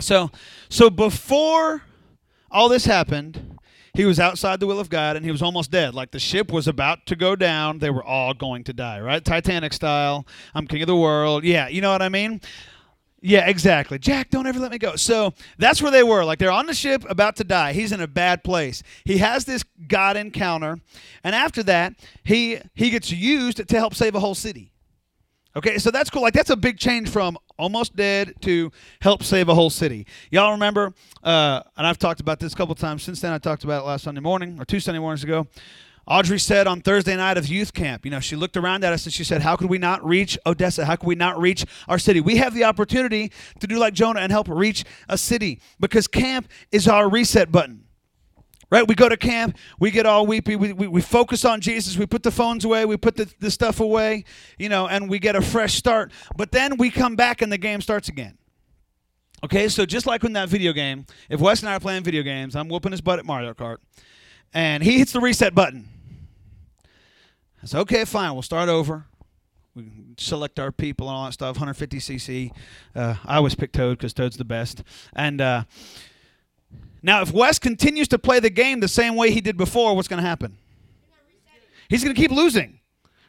So, 0.00 0.30
so 0.68 0.90
before 0.90 1.82
all 2.50 2.68
this 2.68 2.84
happened, 2.84 3.58
he 3.94 4.04
was 4.06 4.18
outside 4.18 4.58
the 4.58 4.66
will 4.66 4.80
of 4.80 4.88
God 4.88 5.16
and 5.16 5.24
he 5.24 5.30
was 5.30 5.42
almost 5.42 5.70
dead. 5.70 5.94
Like 5.94 6.12
the 6.12 6.18
ship 6.18 6.50
was 6.50 6.66
about 6.66 7.04
to 7.06 7.16
go 7.16 7.36
down. 7.36 7.78
They 7.78 7.90
were 7.90 8.04
all 8.04 8.32
going 8.32 8.64
to 8.64 8.72
die, 8.72 9.00
right? 9.00 9.22
Titanic 9.22 9.72
style. 9.72 10.26
I'm 10.54 10.66
king 10.66 10.82
of 10.82 10.86
the 10.86 10.96
world. 10.96 11.44
Yeah, 11.44 11.68
you 11.68 11.80
know 11.80 11.92
what 11.92 12.02
I 12.02 12.08
mean? 12.08 12.40
Yeah, 13.20 13.48
exactly. 13.48 14.00
Jack, 14.00 14.30
don't 14.30 14.46
ever 14.48 14.58
let 14.58 14.72
me 14.72 14.78
go. 14.78 14.96
So 14.96 15.32
that's 15.56 15.80
where 15.80 15.92
they 15.92 16.02
were. 16.02 16.24
Like 16.24 16.38
they're 16.38 16.50
on 16.50 16.66
the 16.66 16.74
ship 16.74 17.04
about 17.08 17.36
to 17.36 17.44
die. 17.44 17.72
He's 17.72 17.92
in 17.92 18.00
a 18.00 18.08
bad 18.08 18.42
place. 18.42 18.82
He 19.04 19.18
has 19.18 19.44
this 19.44 19.62
God 19.86 20.16
encounter, 20.16 20.80
and 21.22 21.34
after 21.34 21.62
that, 21.64 21.94
he 22.24 22.58
he 22.74 22.90
gets 22.90 23.12
used 23.12 23.68
to 23.68 23.76
help 23.78 23.94
save 23.94 24.16
a 24.16 24.20
whole 24.20 24.34
city. 24.34 24.71
Okay, 25.54 25.78
so 25.78 25.90
that's 25.90 26.08
cool. 26.08 26.22
Like 26.22 26.32
that's 26.32 26.50
a 26.50 26.56
big 26.56 26.78
change 26.78 27.10
from 27.10 27.36
almost 27.58 27.94
dead 27.94 28.34
to 28.40 28.72
help 29.00 29.22
save 29.22 29.48
a 29.48 29.54
whole 29.54 29.70
city. 29.70 30.06
Y'all 30.30 30.52
remember? 30.52 30.94
Uh, 31.22 31.62
and 31.76 31.86
I've 31.86 31.98
talked 31.98 32.20
about 32.20 32.40
this 32.40 32.54
a 32.54 32.56
couple 32.56 32.74
times 32.74 33.02
since 33.02 33.20
then. 33.20 33.32
I 33.32 33.38
talked 33.38 33.64
about 33.64 33.82
it 33.82 33.86
last 33.86 34.04
Sunday 34.04 34.22
morning 34.22 34.58
or 34.58 34.64
two 34.64 34.80
Sunday 34.80 34.98
mornings 34.98 35.24
ago. 35.24 35.46
Audrey 36.06 36.38
said 36.38 36.66
on 36.66 36.80
Thursday 36.80 37.14
night 37.16 37.36
of 37.36 37.46
youth 37.46 37.72
camp, 37.72 38.04
you 38.04 38.10
know, 38.10 38.18
she 38.18 38.34
looked 38.34 38.56
around 38.56 38.82
at 38.82 38.92
us 38.92 39.04
and 39.04 39.12
she 39.12 39.22
said, 39.22 39.42
How 39.42 39.54
could 39.54 39.70
we 39.70 39.78
not 39.78 40.04
reach 40.04 40.38
Odessa? 40.46 40.84
How 40.84 40.96
could 40.96 41.06
we 41.06 41.14
not 41.14 41.38
reach 41.38 41.64
our 41.86 41.98
city? 41.98 42.20
We 42.20 42.36
have 42.36 42.54
the 42.54 42.64
opportunity 42.64 43.30
to 43.60 43.66
do 43.66 43.78
like 43.78 43.94
Jonah 43.94 44.20
and 44.20 44.32
help 44.32 44.48
reach 44.48 44.84
a 45.08 45.16
city 45.16 45.60
because 45.78 46.08
camp 46.08 46.48
is 46.72 46.88
our 46.88 47.08
reset 47.08 47.52
button 47.52 47.84
right? 48.72 48.88
We 48.88 48.94
go 48.94 49.06
to 49.06 49.18
camp, 49.18 49.58
we 49.78 49.90
get 49.90 50.06
all 50.06 50.26
weepy, 50.26 50.56
we, 50.56 50.72
we, 50.72 50.86
we 50.86 51.02
focus 51.02 51.44
on 51.44 51.60
Jesus, 51.60 51.98
we 51.98 52.06
put 52.06 52.22
the 52.22 52.30
phones 52.30 52.64
away, 52.64 52.86
we 52.86 52.96
put 52.96 53.16
the, 53.16 53.30
the 53.38 53.50
stuff 53.50 53.80
away, 53.80 54.24
you 54.58 54.70
know, 54.70 54.88
and 54.88 55.10
we 55.10 55.18
get 55.18 55.36
a 55.36 55.42
fresh 55.42 55.74
start. 55.74 56.10
But 56.38 56.52
then 56.52 56.78
we 56.78 56.90
come 56.90 57.14
back 57.14 57.42
and 57.42 57.52
the 57.52 57.58
game 57.58 57.82
starts 57.82 58.08
again. 58.08 58.38
Okay, 59.44 59.68
so 59.68 59.84
just 59.84 60.06
like 60.06 60.24
in 60.24 60.32
that 60.32 60.48
video 60.48 60.72
game, 60.72 61.04
if 61.28 61.38
Wes 61.38 61.60
and 61.60 61.68
I 61.68 61.74
are 61.74 61.80
playing 61.80 62.02
video 62.02 62.22
games, 62.22 62.56
I'm 62.56 62.70
whooping 62.70 62.92
his 62.92 63.02
butt 63.02 63.18
at 63.18 63.26
Mario 63.26 63.52
Kart, 63.52 63.76
and 64.54 64.82
he 64.82 64.98
hits 64.98 65.12
the 65.12 65.20
reset 65.20 65.54
button. 65.54 65.86
I 67.62 67.66
said, 67.66 67.80
okay, 67.80 68.06
fine, 68.06 68.32
we'll 68.32 68.40
start 68.40 68.70
over. 68.70 69.04
We 69.74 69.90
select 70.16 70.58
our 70.58 70.72
people 70.72 71.08
and 71.10 71.16
all 71.16 71.26
that 71.26 71.32
stuff, 71.32 71.58
150cc. 71.58 72.50
Uh, 72.96 73.16
I 73.26 73.36
always 73.36 73.54
pick 73.54 73.72
Toad 73.72 73.98
because 73.98 74.14
Toad's 74.14 74.38
the 74.38 74.46
best. 74.46 74.82
And, 75.14 75.42
uh, 75.42 75.64
now, 77.02 77.20
if 77.22 77.32
Wes 77.32 77.58
continues 77.58 78.08
to 78.08 78.18
play 78.18 78.38
the 78.38 78.50
game 78.50 78.80
the 78.80 78.88
same 78.88 79.16
way 79.16 79.32
he 79.32 79.40
did 79.40 79.56
before, 79.56 79.96
what's 79.96 80.08
going 80.08 80.22
to 80.22 80.28
happen? 80.28 80.56
He's 81.88 82.04
going 82.04 82.14
to 82.14 82.20
keep 82.20 82.30
losing 82.30 82.78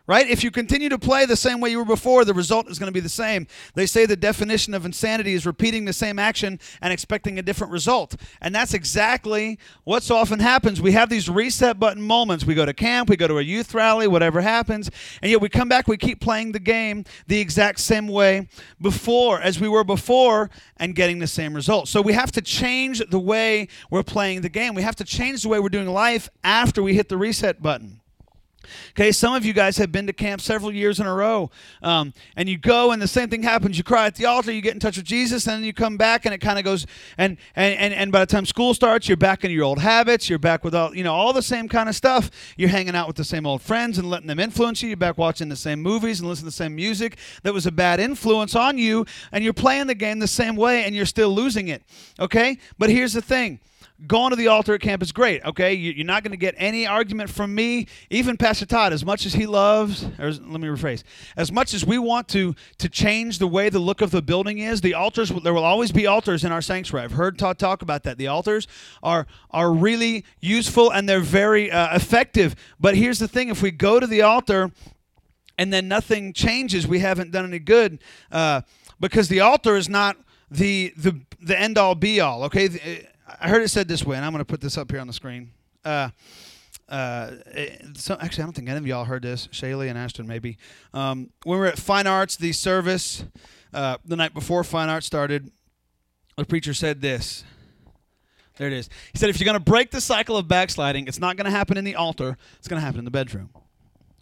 right? 0.05 0.29
If 0.29 0.43
you 0.43 0.51
continue 0.51 0.89
to 0.89 0.99
play 0.99 1.25
the 1.25 1.37
same 1.37 1.61
way 1.61 1.69
you 1.69 1.77
were 1.77 1.85
before, 1.85 2.25
the 2.25 2.33
result 2.33 2.69
is 2.69 2.77
going 2.77 2.87
to 2.87 2.93
be 2.93 2.99
the 2.99 3.09
same. 3.09 3.47
They 3.73 3.85
say 3.85 4.05
the 4.05 4.17
definition 4.17 4.73
of 4.73 4.85
insanity 4.85 5.33
is 5.33 5.45
repeating 5.45 5.85
the 5.85 5.93
same 5.93 6.19
action 6.19 6.59
and 6.81 6.91
expecting 6.91 7.39
a 7.39 7.41
different 7.41 7.71
result. 7.71 8.15
And 8.41 8.53
that's 8.53 8.73
exactly 8.73 9.59
what 9.85 10.03
so 10.03 10.17
often 10.17 10.39
happens. 10.39 10.81
We 10.81 10.91
have 10.91 11.09
these 11.09 11.29
reset 11.29 11.79
button 11.79 12.01
moments. 12.01 12.45
We 12.45 12.53
go 12.53 12.65
to 12.65 12.73
camp, 12.73 13.09
we 13.09 13.15
go 13.15 13.27
to 13.27 13.37
a 13.37 13.41
youth 13.41 13.73
rally, 13.73 14.07
whatever 14.07 14.41
happens, 14.41 14.89
and 15.21 15.31
yet 15.31 15.39
we 15.39 15.47
come 15.47 15.69
back, 15.69 15.87
we 15.87 15.97
keep 15.97 16.19
playing 16.19 16.51
the 16.51 16.59
game 16.59 17.05
the 17.27 17.39
exact 17.39 17.79
same 17.79 18.07
way 18.07 18.49
before, 18.81 19.41
as 19.41 19.59
we 19.59 19.69
were 19.69 19.85
before, 19.85 20.49
and 20.77 20.95
getting 20.95 21.19
the 21.19 21.27
same 21.27 21.53
result. 21.53 21.87
So 21.87 22.01
we 22.01 22.13
have 22.13 22.31
to 22.33 22.41
change 22.41 23.01
the 23.09 23.19
way 23.19 23.69
we're 23.89 24.03
playing 24.03 24.41
the 24.41 24.49
game. 24.49 24.75
We 24.75 24.81
have 24.81 24.97
to 24.97 25.05
change 25.05 25.43
the 25.43 25.49
way 25.49 25.59
we're 25.59 25.69
doing 25.69 25.87
life 25.87 26.29
after 26.43 26.83
we 26.83 26.93
hit 26.93 27.07
the 27.07 27.17
reset 27.17 27.61
button. 27.61 28.01
Okay, 28.91 29.11
some 29.11 29.33
of 29.33 29.45
you 29.45 29.53
guys 29.53 29.77
have 29.77 29.91
been 29.91 30.07
to 30.07 30.13
camp 30.13 30.41
several 30.41 30.73
years 30.73 30.99
in 30.99 31.05
a 31.05 31.13
row, 31.13 31.49
um, 31.81 32.13
and 32.35 32.47
you 32.47 32.57
go, 32.57 32.91
and 32.91 33.01
the 33.01 33.07
same 33.07 33.29
thing 33.29 33.43
happens. 33.43 33.77
You 33.77 33.83
cry 33.83 34.07
at 34.07 34.15
the 34.15 34.25
altar, 34.25 34.51
you 34.51 34.61
get 34.61 34.73
in 34.73 34.79
touch 34.79 34.97
with 34.97 35.05
Jesus, 35.05 35.47
and 35.47 35.57
then 35.57 35.63
you 35.63 35.73
come 35.73 35.97
back, 35.97 36.25
and 36.25 36.33
it 36.33 36.39
kind 36.39 36.57
of 36.57 36.65
goes. 36.65 36.85
And, 37.17 37.37
and 37.55 37.77
and 37.77 37.93
and 37.93 38.11
by 38.11 38.19
the 38.19 38.25
time 38.25 38.45
school 38.45 38.73
starts, 38.73 39.07
you're 39.07 39.17
back 39.17 39.43
into 39.43 39.55
your 39.55 39.65
old 39.65 39.79
habits. 39.79 40.29
You're 40.29 40.39
back 40.39 40.63
with 40.63 40.75
all 40.75 40.95
you 40.95 41.03
know, 41.03 41.13
all 41.13 41.33
the 41.33 41.41
same 41.41 41.67
kind 41.67 41.89
of 41.89 41.95
stuff. 41.95 42.29
You're 42.57 42.69
hanging 42.69 42.95
out 42.95 43.07
with 43.07 43.15
the 43.15 43.23
same 43.23 43.45
old 43.45 43.61
friends 43.61 43.97
and 43.97 44.09
letting 44.09 44.27
them 44.27 44.39
influence 44.39 44.81
you. 44.81 44.89
You're 44.89 44.97
back 44.97 45.17
watching 45.17 45.49
the 45.49 45.55
same 45.55 45.81
movies 45.81 46.19
and 46.19 46.29
listening 46.29 46.43
to 46.43 46.57
the 46.57 46.63
same 46.63 46.75
music 46.75 47.17
that 47.43 47.53
was 47.53 47.65
a 47.65 47.71
bad 47.71 47.99
influence 47.99 48.55
on 48.55 48.77
you, 48.77 49.05
and 49.31 49.43
you're 49.43 49.53
playing 49.53 49.87
the 49.87 49.95
game 49.95 50.19
the 50.19 50.27
same 50.27 50.55
way, 50.55 50.83
and 50.83 50.95
you're 50.95 51.05
still 51.05 51.29
losing 51.29 51.67
it. 51.67 51.83
Okay, 52.19 52.57
but 52.77 52.89
here's 52.89 53.13
the 53.13 53.21
thing 53.21 53.59
going 54.07 54.31
to 54.31 54.35
the 54.35 54.47
altar 54.47 54.73
at 54.73 54.81
camp 54.81 55.01
is 55.01 55.11
great. 55.11 55.43
Okay, 55.45 55.73
you're 55.73 56.05
not 56.05 56.23
going 56.23 56.31
to 56.31 56.37
get 56.37 56.55
any 56.57 56.85
argument 56.85 57.29
from 57.29 57.53
me, 57.53 57.87
even 58.09 58.37
Pastor 58.37 58.65
Todd. 58.65 58.91
As 58.91 59.05
much 59.05 59.25
as 59.25 59.33
he 59.33 59.45
loves, 59.45 60.03
or 60.19 60.31
let 60.31 60.59
me 60.59 60.67
rephrase, 60.67 61.03
as 61.37 61.51
much 61.51 61.73
as 61.73 61.85
we 61.85 61.97
want 61.97 62.27
to 62.29 62.55
to 62.79 62.89
change 62.89 63.39
the 63.39 63.47
way 63.47 63.69
the 63.69 63.79
look 63.79 64.01
of 64.01 64.11
the 64.11 64.21
building 64.21 64.59
is, 64.59 64.81
the 64.81 64.93
altars 64.93 65.29
there 65.29 65.53
will 65.53 65.63
always 65.63 65.91
be 65.91 66.07
altars 66.07 66.43
in 66.43 66.51
our 66.51 66.61
sanctuary. 66.61 67.05
I've 67.05 67.13
heard 67.13 67.37
Todd 67.37 67.59
talk 67.59 67.81
about 67.81 68.03
that. 68.03 68.17
The 68.17 68.27
altars 68.27 68.67
are 69.01 69.25
are 69.51 69.71
really 69.71 70.25
useful 70.39 70.91
and 70.91 71.07
they're 71.07 71.19
very 71.19 71.71
uh, 71.71 71.95
effective. 71.95 72.55
But 72.79 72.95
here's 72.95 73.19
the 73.19 73.27
thing: 73.27 73.49
if 73.49 73.61
we 73.61 73.71
go 73.71 73.99
to 73.99 74.07
the 74.07 74.21
altar 74.21 74.71
and 75.57 75.71
then 75.71 75.87
nothing 75.87 76.33
changes, 76.33 76.87
we 76.87 76.99
haven't 76.99 77.31
done 77.31 77.45
any 77.45 77.59
good 77.59 77.99
uh, 78.31 78.61
because 78.99 79.27
the 79.27 79.39
altar 79.39 79.75
is 79.75 79.87
not 79.87 80.17
the 80.49 80.93
the 80.97 81.19
the 81.41 81.59
end 81.59 81.77
all 81.77 81.95
be 81.95 82.19
all. 82.19 82.43
Okay 82.43 83.07
I 83.39 83.49
heard 83.49 83.61
it 83.61 83.69
said 83.69 83.87
this 83.87 84.03
way, 84.03 84.15
and 84.17 84.25
I'm 84.25 84.31
going 84.31 84.39
to 84.39 84.45
put 84.45 84.61
this 84.61 84.77
up 84.77 84.91
here 84.91 84.99
on 84.99 85.07
the 85.07 85.13
screen. 85.13 85.51
Uh, 85.83 86.09
uh, 86.89 87.31
so 87.95 88.17
actually, 88.19 88.43
I 88.43 88.45
don't 88.45 88.53
think 88.53 88.69
any 88.69 88.77
of 88.77 88.87
y'all 88.87 89.05
heard 89.05 89.23
this. 89.23 89.47
Shaylee 89.47 89.89
and 89.89 89.97
Ashton, 89.97 90.27
maybe. 90.27 90.57
Um, 90.93 91.29
when 91.43 91.57
we 91.57 91.61
were 91.61 91.67
at 91.67 91.79
Fine 91.79 92.07
Arts, 92.07 92.35
the 92.35 92.51
service 92.51 93.23
uh, 93.73 93.97
the 94.05 94.15
night 94.15 94.33
before 94.33 94.63
Fine 94.63 94.89
Arts 94.89 95.05
started, 95.05 95.51
the 96.37 96.45
preacher 96.45 96.73
said 96.73 97.01
this. 97.01 97.43
There 98.57 98.67
it 98.67 98.73
is. 98.73 98.89
He 99.11 99.17
said, 99.17 99.29
if 99.29 99.39
you're 99.39 99.45
going 99.45 99.57
to 99.57 99.71
break 99.71 99.91
the 99.91 100.01
cycle 100.01 100.37
of 100.37 100.47
backsliding, 100.47 101.07
it's 101.07 101.19
not 101.19 101.37
going 101.37 101.45
to 101.45 101.51
happen 101.51 101.77
in 101.77 101.83
the 101.83 101.95
altar. 101.95 102.37
It's 102.59 102.67
going 102.67 102.79
to 102.79 102.85
happen 102.85 102.99
in 102.99 103.05
the 103.05 103.11
bedroom. 103.11 103.49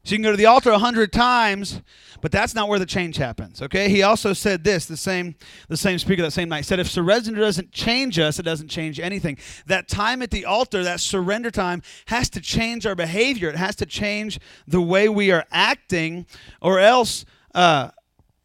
So 0.04 0.14
you 0.14 0.18
can 0.18 0.24
go 0.24 0.32
to 0.32 0.38
the 0.38 0.48
altar 0.48 0.72
a 0.72 0.80
hundred 0.80 1.14
times, 1.14 1.82
but 2.22 2.32
that's 2.32 2.56
not 2.56 2.68
where 2.68 2.80
the 2.80 2.88
change 2.88 3.18
happens. 3.18 3.62
Okay. 3.62 3.88
He 3.88 4.02
also 4.02 4.34
said 4.34 4.64
this, 4.64 4.86
the 4.88 4.98
same, 4.98 5.36
the 5.68 5.78
same 5.78 6.00
speaker 6.00 6.24
that 6.24 6.32
same 6.32 6.50
night 6.50 6.66
said, 6.66 6.80
if 6.80 6.90
surrender 6.90 7.40
doesn't 7.40 7.72
change 7.72 8.18
us, 8.18 8.40
it 8.40 8.44
doesn't 8.44 8.70
change 8.70 9.00
anything. 9.00 9.38
That 9.68 9.88
time 9.88 10.24
at 10.24 10.32
the 10.32 10.46
altar, 10.46 10.84
that 10.84 11.02
surrender 11.02 11.52
time, 11.52 11.84
has 12.08 12.32
to 12.32 12.42
change 12.42 12.88
our 12.88 12.96
behavior. 12.96 13.50
It 13.50 13.58
has 13.58 13.76
to 13.76 13.86
change 13.86 14.40
the 14.68 14.82
way 14.82 15.08
we 15.08 15.32
are 15.32 15.46
acting, 15.52 16.26
or 16.62 16.80
else 16.80 17.24
uh, 17.54 17.92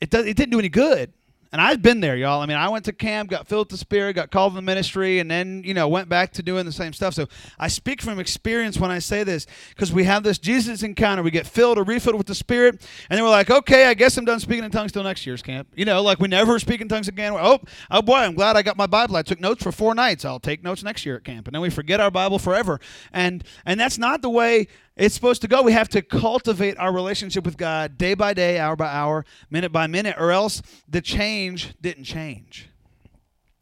it 0.01 0.11
does, 0.11 0.27
it 0.27 0.37
didn't 0.37 0.51
do 0.51 0.59
any 0.59 0.69
good. 0.69 1.15
And 1.53 1.61
I've 1.61 1.81
been 1.83 2.01
there, 2.01 2.17
y'all. 2.17 2.41
I 2.41 2.47
mean, 2.47 2.57
I 2.57 2.69
went 2.69 2.85
to 2.87 2.93
camp, 2.93 3.31
got 3.31 3.47
filled 3.47 3.67
with 3.67 3.71
the 3.71 3.77
Spirit, 3.77 4.15
got 4.15 4.31
called 4.31 4.53
to 4.53 4.57
the 4.57 4.63
ministry, 4.63 5.19
and 5.19 5.31
then, 5.31 5.63
you 5.65 5.75
know, 5.75 5.89
went 5.89 6.09
back 6.09 6.33
to 6.35 6.43
doing 6.43 6.65
the 6.65 6.73
same 6.73 6.93
stuff. 6.93 7.15
So 7.15 7.27
I 7.59 7.69
speak 7.69 8.03
from 8.03 8.19
experience 8.19 8.79
when 8.79 8.91
I 8.91 8.99
say 8.99 9.25
this 9.25 9.47
because 9.71 9.93
we 9.93 10.05
have 10.05 10.23
this 10.23 10.39
Jesus 10.39 10.83
encounter. 10.83 11.23
We 11.23 11.31
get 11.31 11.47
filled 11.47 11.79
or 11.79 11.85
refilled 11.85 12.17
with 12.17 12.27
the 12.27 12.35
Spirit, 12.35 12.75
and 13.09 13.17
then 13.17 13.25
we're 13.25 13.31
like, 13.31 13.51
okay, 13.51 13.87
I 13.87 13.95
guess 13.95 14.17
I'm 14.17 14.25
done 14.25 14.41
speaking 14.41 14.65
in 14.65 14.71
tongues 14.71 14.93
till 14.93 15.03
next 15.03 15.27
year's 15.27 15.43
camp. 15.43 15.69
You 15.75 15.85
know, 15.85 16.03
like 16.03 16.19
we 16.19 16.29
never 16.29 16.59
speak 16.59 16.81
in 16.81 16.89
tongues 16.89 17.09
again. 17.09 17.33
Oh, 17.35 17.61
oh 17.91 18.03
boy, 18.03 18.17
I'm 18.17 18.35
glad 18.35 18.57
I 18.57 18.63
got 18.63 18.77
my 18.77 18.87
Bible. 18.87 19.17
I 19.17 19.23
took 19.23 19.41
notes 19.41 19.63
for 19.63 19.73
four 19.73 19.95
nights. 19.95 20.25
I'll 20.25 20.41
take 20.41 20.63
notes 20.63 20.83
next 20.83 21.07
year 21.07 21.17
at 21.17 21.25
camp. 21.25 21.47
And 21.47 21.55
then 21.55 21.63
we 21.63 21.71
forget 21.71 22.01
our 22.01 22.11
Bible 22.11 22.39
forever. 22.39 22.81
And 23.13 23.45
and 23.65 23.79
that's 23.79 23.99
not 23.99 24.23
the 24.23 24.31
way 24.31 24.69
it's 24.97 25.15
supposed 25.15 25.43
to 25.43 25.49
go. 25.49 25.63
We 25.63 25.73
have 25.73 25.89
to 25.91 26.03
cultivate 26.03 26.79
our 26.79 26.93
relationship 26.93 27.45
with 27.45 27.57
God 27.57 27.99
day 27.99 28.15
by 28.15 28.33
day, 28.33 28.59
hour 28.59 28.77
by 28.77 28.87
hour, 28.87 29.25
minute 29.51 29.71
by 29.73 29.87
minute, 29.87 30.17
or 30.19 30.33
else 30.33 30.63
the 30.89 31.03
change 31.03 31.75
didn't 31.81 32.05
change. 32.05 32.71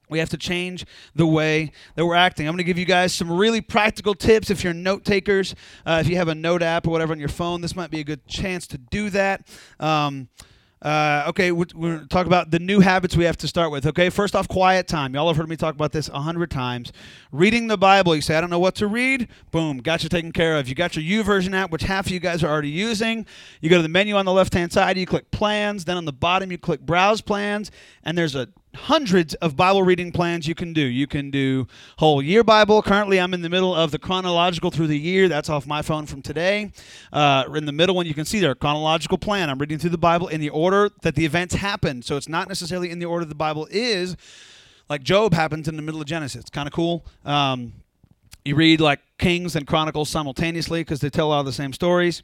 We 0.09 0.19
have 0.21 0.29
to 0.31 0.37
change 0.37 0.85
the 1.15 1.27
way 1.27 1.73
that 1.97 2.07
we're 2.07 2.15
acting. 2.15 2.47
I'm 2.47 2.53
going 2.53 2.59
to 2.59 2.65
give 2.65 2.79
you 2.79 2.85
guys 2.85 3.13
some 3.13 3.33
really 3.33 3.61
practical 3.61 4.15
tips 4.15 4.51
if 4.51 4.63
you're 4.63 4.75
note 4.75 5.05
takers. 5.05 5.55
Uh, 5.85 5.99
if 6.01 6.09
you 6.09 6.17
have 6.17 6.29
a 6.29 6.35
note 6.35 6.63
app 6.63 6.87
or 6.87 6.91
whatever 6.91 7.13
on 7.13 7.19
your 7.19 7.29
phone, 7.29 7.63
this 7.63 7.75
might 7.75 7.91
be 7.91 8.01
a 8.01 8.05
good 8.05 8.27
chance 8.29 8.67
to 8.69 8.79
do 8.79 9.11
that. 9.11 9.49
Um, 9.81 10.29
uh, 10.85 11.25
okay, 11.29 11.51
we're, 11.51 11.67
we're 11.75 12.05
talk 12.05 12.27
about 12.27 12.51
the 12.51 12.59
new 12.59 12.81
habits 12.81 13.17
we 13.17 13.25
have 13.25 13.39
to 13.39 13.49
start 13.49 13.71
with. 13.71 13.87
Okay, 13.87 14.11
first 14.11 14.37
off, 14.37 14.47
quiet 14.47 14.87
time. 14.87 15.15
Y'all 15.15 15.27
have 15.29 15.37
heard 15.37 15.49
me 15.49 15.57
talk 15.57 15.75
about 15.75 15.93
this 15.93 16.11
a 16.11 16.21
hundred 16.21 16.51
times. 16.51 16.93
Reading 17.33 17.69
the 17.69 17.79
Bible. 17.79 18.15
You 18.15 18.21
say, 18.21 18.37
I 18.37 18.41
don't 18.43 18.51
know 18.51 18.59
what 18.59 18.75
to 18.77 18.87
read. 18.87 19.29
Boom, 19.51 19.79
got 19.79 20.03
you 20.03 20.11
taken 20.11 20.31
care 20.31 20.59
of. 20.59 20.69
You 20.69 20.75
got 20.75 20.95
your 20.95 21.25
YouVersion 21.25 21.55
app, 21.55 21.71
which 21.71 21.85
half 21.85 22.07
of 22.07 22.13
you 22.13 22.21
guys 22.21 22.45
are 22.45 22.51
already 22.51 22.69
using. 22.69 23.25
You 23.63 23.71
go 23.71 23.77
to 23.77 23.83
the 23.83 23.89
menu 23.89 24.15
on 24.17 24.27
the 24.27 24.33
left 24.33 24.53
hand 24.53 24.73
side, 24.73 24.99
you 24.99 25.07
click 25.07 25.31
Plans. 25.31 25.87
Then 25.87 25.97
on 25.97 26.05
the 26.05 26.13
bottom, 26.13 26.53
you 26.53 26.59
click 26.59 26.81
Browse 26.81 27.23
Plans, 27.23 27.71
and 28.03 28.19
there's 28.19 28.35
a 28.35 28.49
hundreds 28.75 29.35
of 29.35 29.57
Bible 29.57 29.83
reading 29.83 30.13
plans 30.13 30.47
you 30.47 30.55
can 30.55 30.73
do. 30.73 30.83
You 30.83 31.07
can 31.07 31.31
do 31.31 31.67
whole 31.99 32.23
year 32.23 32.45
Bible. 32.45 32.83
Currently, 32.83 33.21
I'm 33.21 33.35
in 33.35 33.43
the 33.43 33.49
middle 33.49 33.75
of 33.75 33.91
the 33.91 33.99
chronological 33.99 34.71
through 34.71 34.89
the 34.89 34.99
year. 34.99 35.29
That's 35.29 35.49
off 35.49 35.67
my 35.67 35.83
phone 35.83 36.07
from 36.07 36.23
today. 36.23 36.73
Uh, 37.13 37.45
in 37.55 37.65
the 37.65 37.73
middle 37.73 37.95
one, 37.95 38.07
you 38.07 38.15
can 38.15 38.25
see 38.25 38.41
there 38.41 38.55
chronological 38.55 39.19
plan. 39.19 39.51
I'm 39.51 39.59
reading 39.59 39.79
through 39.79 39.91
the 39.91 39.99
Bible 39.99 40.29
in 40.29 40.41
the 40.41 40.51
order 40.51 40.91
that 41.03 41.15
the 41.15 41.25
events 41.25 41.55
happened. 41.55 42.05
So 42.05 42.17
it's 42.17 42.29
not 42.29 42.49
necessarily 42.49 42.91
in 42.91 42.99
the 42.99 43.07
order 43.07 43.25
the 43.25 43.35
Bible 43.35 43.67
is. 43.71 44.17
Like 44.89 45.03
Job 45.03 45.33
happens 45.33 45.69
in 45.69 45.77
the 45.77 45.83
middle 45.83 46.01
of 46.01 46.07
Genesis. 46.07 46.43
It's 46.43 46.51
kind 46.51 46.67
of 46.67 46.73
cool. 46.73 47.07
Um, 47.25 47.73
you 48.45 48.55
read 48.55 48.81
like 48.81 49.01
Kings 49.19 49.55
and 49.55 49.67
Chronicles 49.67 50.09
simultaneously 50.09 50.81
because 50.81 51.01
they 51.01 51.11
tell 51.11 51.31
all 51.31 51.45
the 51.45 51.53
same 51.53 51.73
stories. 51.73 52.23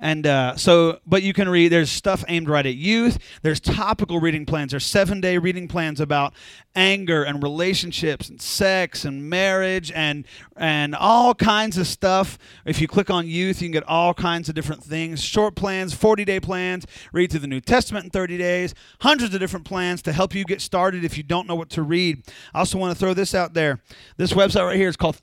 And 0.00 0.26
uh, 0.26 0.56
so, 0.56 0.98
but 1.06 1.22
you 1.22 1.32
can 1.32 1.48
read, 1.48 1.68
there's 1.68 1.90
stuff 1.90 2.24
aimed 2.26 2.48
right 2.48 2.66
at 2.66 2.74
youth. 2.74 3.18
There's 3.42 3.60
topical 3.60 4.18
reading 4.18 4.44
plans. 4.44 4.72
There's 4.72 4.84
seven 4.84 5.20
day 5.20 5.38
reading 5.38 5.68
plans 5.68 6.00
about 6.00 6.34
anger 6.74 7.22
and 7.22 7.40
relationships 7.42 8.28
and 8.28 8.42
sex 8.42 9.04
and 9.04 9.30
marriage 9.30 9.92
and, 9.92 10.26
and 10.56 10.96
all 10.96 11.34
kinds 11.34 11.78
of 11.78 11.86
stuff. 11.86 12.36
If 12.64 12.80
you 12.80 12.88
click 12.88 13.10
on 13.10 13.28
youth, 13.28 13.62
you 13.62 13.68
can 13.68 13.72
get 13.72 13.88
all 13.88 14.12
kinds 14.12 14.48
of 14.48 14.56
different 14.56 14.82
things 14.82 15.22
short 15.22 15.54
plans, 15.54 15.94
40 15.94 16.24
day 16.24 16.40
plans, 16.40 16.84
read 17.12 17.30
through 17.30 17.40
the 17.40 17.46
New 17.46 17.60
Testament 17.60 18.06
in 18.06 18.10
30 18.10 18.38
days, 18.38 18.74
hundreds 19.02 19.32
of 19.32 19.40
different 19.40 19.64
plans 19.66 20.02
to 20.02 20.12
help 20.12 20.34
you 20.34 20.44
get 20.44 20.60
started 20.60 21.04
if 21.04 21.16
you 21.16 21.22
don't 21.22 21.46
know 21.46 21.54
what 21.54 21.70
to 21.70 21.82
read. 21.82 22.24
I 22.52 22.60
also 22.60 22.76
want 22.76 22.92
to 22.92 22.98
throw 22.98 23.14
this 23.14 23.36
out 23.36 23.54
there. 23.54 23.80
This 24.16 24.32
website 24.32 24.66
right 24.66 24.76
here 24.76 24.88
is 24.88 24.96
called 24.96 25.14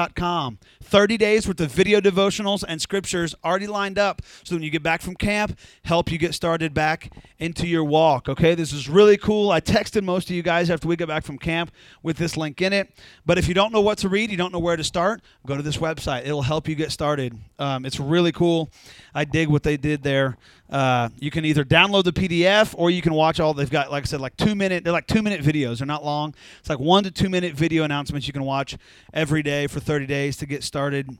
30daysaftercamp.com. 0.00 0.58
30 0.82 1.16
days 1.18 1.46
worth 1.46 1.60
of 1.60 1.70
video 1.70 2.00
devotionals 2.00 2.64
and 2.66 2.82
scriptures 2.82 3.34
already 3.44 3.66
lined 3.66 3.98
up 3.98 4.22
so 4.42 4.56
when 4.56 4.62
you 4.62 4.70
get 4.70 4.82
back 4.82 5.02
from 5.02 5.14
camp, 5.14 5.56
help 5.84 6.10
you 6.10 6.18
get 6.18 6.34
started 6.34 6.74
back 6.74 7.12
into 7.38 7.66
your 7.66 7.84
walk. 7.84 8.28
Okay, 8.28 8.54
this 8.54 8.72
is 8.72 8.88
really 8.88 9.16
cool. 9.16 9.50
I 9.50 9.60
texted 9.60 10.02
most 10.02 10.28
of 10.28 10.36
you 10.36 10.42
guys 10.42 10.68
after 10.68 10.88
we 10.88 10.96
got 10.96 11.08
back 11.08 11.24
from 11.24 11.38
camp 11.38 11.70
with 12.02 12.16
this 12.16 12.36
link 12.36 12.60
in 12.60 12.72
it. 12.72 12.92
But 13.24 13.38
if 13.38 13.46
you 13.46 13.54
don't 13.54 13.72
know 13.72 13.80
what 13.80 13.98
to 13.98 14.08
read, 14.08 14.30
you 14.30 14.36
don't 14.36 14.52
know 14.52 14.58
where 14.58 14.76
to 14.76 14.84
start, 14.84 15.22
go 15.46 15.56
to 15.56 15.62
this 15.62 15.76
website. 15.76 16.22
It'll 16.24 16.42
help 16.42 16.68
you 16.68 16.74
get 16.74 16.90
started. 16.90 17.38
Um, 17.58 17.84
it's 17.84 18.00
really 18.00 18.32
cool. 18.32 18.70
I 19.14 19.24
dig 19.24 19.48
what 19.48 19.62
they 19.62 19.76
did 19.76 20.02
there. 20.02 20.36
Uh, 20.70 21.08
you 21.18 21.30
can 21.30 21.44
either 21.44 21.64
download 21.64 22.04
the 22.04 22.12
PDF 22.12 22.74
or 22.78 22.90
you 22.90 23.02
can 23.02 23.12
watch 23.12 23.40
all. 23.40 23.52
They've 23.52 23.68
got, 23.68 23.90
like 23.90 24.04
I 24.04 24.06
said, 24.06 24.20
like 24.20 24.36
two 24.36 24.54
minute. 24.54 24.84
They're 24.84 24.92
like 24.92 25.08
two 25.08 25.22
minute 25.22 25.42
videos. 25.42 25.78
They're 25.78 25.86
not 25.86 26.04
long. 26.04 26.34
It's 26.60 26.70
like 26.70 26.78
one 26.78 27.02
to 27.04 27.10
two 27.10 27.28
minute 27.28 27.54
video 27.54 27.82
announcements 27.82 28.26
you 28.26 28.32
can 28.32 28.44
watch 28.44 28.76
every 29.12 29.42
day 29.42 29.66
for 29.66 29.80
30 29.80 30.06
days 30.06 30.36
to 30.38 30.46
get 30.46 30.62
started 30.62 31.18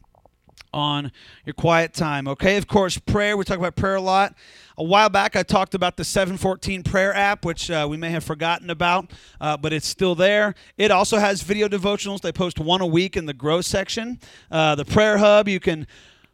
on 0.72 1.10
your 1.44 1.54
quiet 1.54 1.92
time. 1.92 2.28
Okay, 2.28 2.56
of 2.56 2.66
course, 2.66 2.98
prayer. 2.98 3.36
We 3.36 3.44
talk 3.44 3.58
about 3.58 3.76
prayer 3.76 3.96
a 3.96 4.00
lot. 4.00 4.34
A 4.78 4.84
while 4.84 5.08
back, 5.10 5.36
I 5.36 5.42
talked 5.42 5.74
about 5.74 5.96
the 5.96 6.04
714 6.04 6.82
prayer 6.82 7.14
app, 7.14 7.44
which 7.44 7.70
uh, 7.70 7.86
we 7.90 7.96
may 7.96 8.10
have 8.10 8.24
forgotten 8.24 8.70
about, 8.70 9.10
uh, 9.40 9.56
but 9.56 9.72
it's 9.72 9.86
still 9.86 10.14
there. 10.14 10.54
It 10.78 10.90
also 10.90 11.18
has 11.18 11.42
video 11.42 11.68
devotionals. 11.68 12.20
They 12.20 12.32
post 12.32 12.58
one 12.58 12.80
a 12.80 12.86
week 12.86 13.16
in 13.16 13.26
the 13.26 13.34
grow 13.34 13.60
section. 13.60 14.20
Uh, 14.50 14.74
the 14.76 14.84
prayer 14.84 15.18
hub, 15.18 15.48
you 15.48 15.60
can 15.60 15.86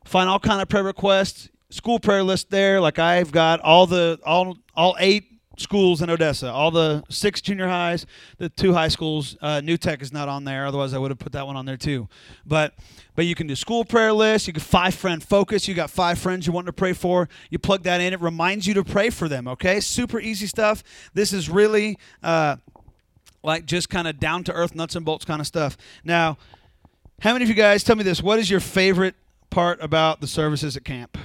find 0.04 0.28
all 0.28 0.38
kind 0.38 0.62
of 0.62 0.68
prayer 0.68 0.85
requests. 0.85 1.49
School 1.70 1.99
prayer 1.99 2.23
list 2.23 2.50
there. 2.50 2.80
Like 2.80 2.99
I've 2.99 3.32
got 3.32 3.61
all 3.61 3.87
the 3.87 4.20
all 4.25 4.56
all 4.75 4.96
eight 4.99 5.25
schools 5.58 6.02
in 6.02 6.11
Odessa, 6.11 6.50
all 6.50 6.70
the 6.70 7.02
six 7.08 7.40
junior 7.40 7.66
highs, 7.66 8.06
the 8.38 8.49
two 8.49 8.73
high 8.73 8.88
schools. 8.88 9.37
Uh, 9.40 9.61
New 9.61 9.76
Tech 9.76 10.02
is 10.02 10.12
not 10.12 10.28
on 10.28 10.44
there, 10.44 10.66
otherwise 10.66 10.94
I 10.94 10.99
would 10.99 11.11
have 11.11 11.18
put 11.18 11.32
that 11.32 11.46
one 11.46 11.56
on 11.56 11.66
there 11.66 11.76
too. 11.76 12.08
But 12.44 12.75
but 13.14 13.26
you 13.26 13.35
can 13.35 13.46
do 13.46 13.56
school 13.56 13.85
prayer 13.85 14.12
list. 14.12 14.46
You 14.46 14.52
can 14.52 14.62
five 14.62 14.94
friend 14.94 15.23
focus. 15.23 15.66
You 15.66 15.75
got 15.75 15.90
five 15.90 16.18
friends 16.18 16.46
you 16.46 16.52
want 16.52 16.66
to 16.66 16.73
pray 16.73 16.92
for. 16.92 17.28
You 17.50 17.58
plug 17.58 17.82
that 17.85 18.00
in. 18.00 18.12
It 18.12 18.20
reminds 18.20 18.66
you 18.66 18.75
to 18.75 18.85
pray 18.85 19.11
for 19.11 19.28
them. 19.28 19.49
Okay, 19.49 19.80
super 19.80 20.20
easy 20.20 20.46
stuff. 20.46 20.82
This 21.14 21.32
is 21.32 21.49
really 21.49 21.99
uh, 22.23 22.56
like 23.42 23.66
just 23.66 23.88
kind 23.88 24.06
of 24.06 24.20
down 24.20 24.44
to 24.44 24.52
earth, 24.52 24.75
nuts 24.75 24.94
and 24.94 25.04
bolts 25.04 25.25
kind 25.25 25.40
of 25.40 25.46
stuff. 25.46 25.76
Now, 26.04 26.37
how 27.20 27.32
many 27.32 27.44
of 27.44 27.49
you 27.49 27.54
guys 27.54 27.82
tell 27.82 27.96
me 27.96 28.04
this? 28.04 28.23
What 28.23 28.38
is 28.38 28.50
your 28.50 28.61
favorite 28.61 29.14
part 29.50 29.80
about 29.80 30.20
the 30.20 30.26
services 30.26 30.76
at 30.76 30.85
camp? 30.85 31.16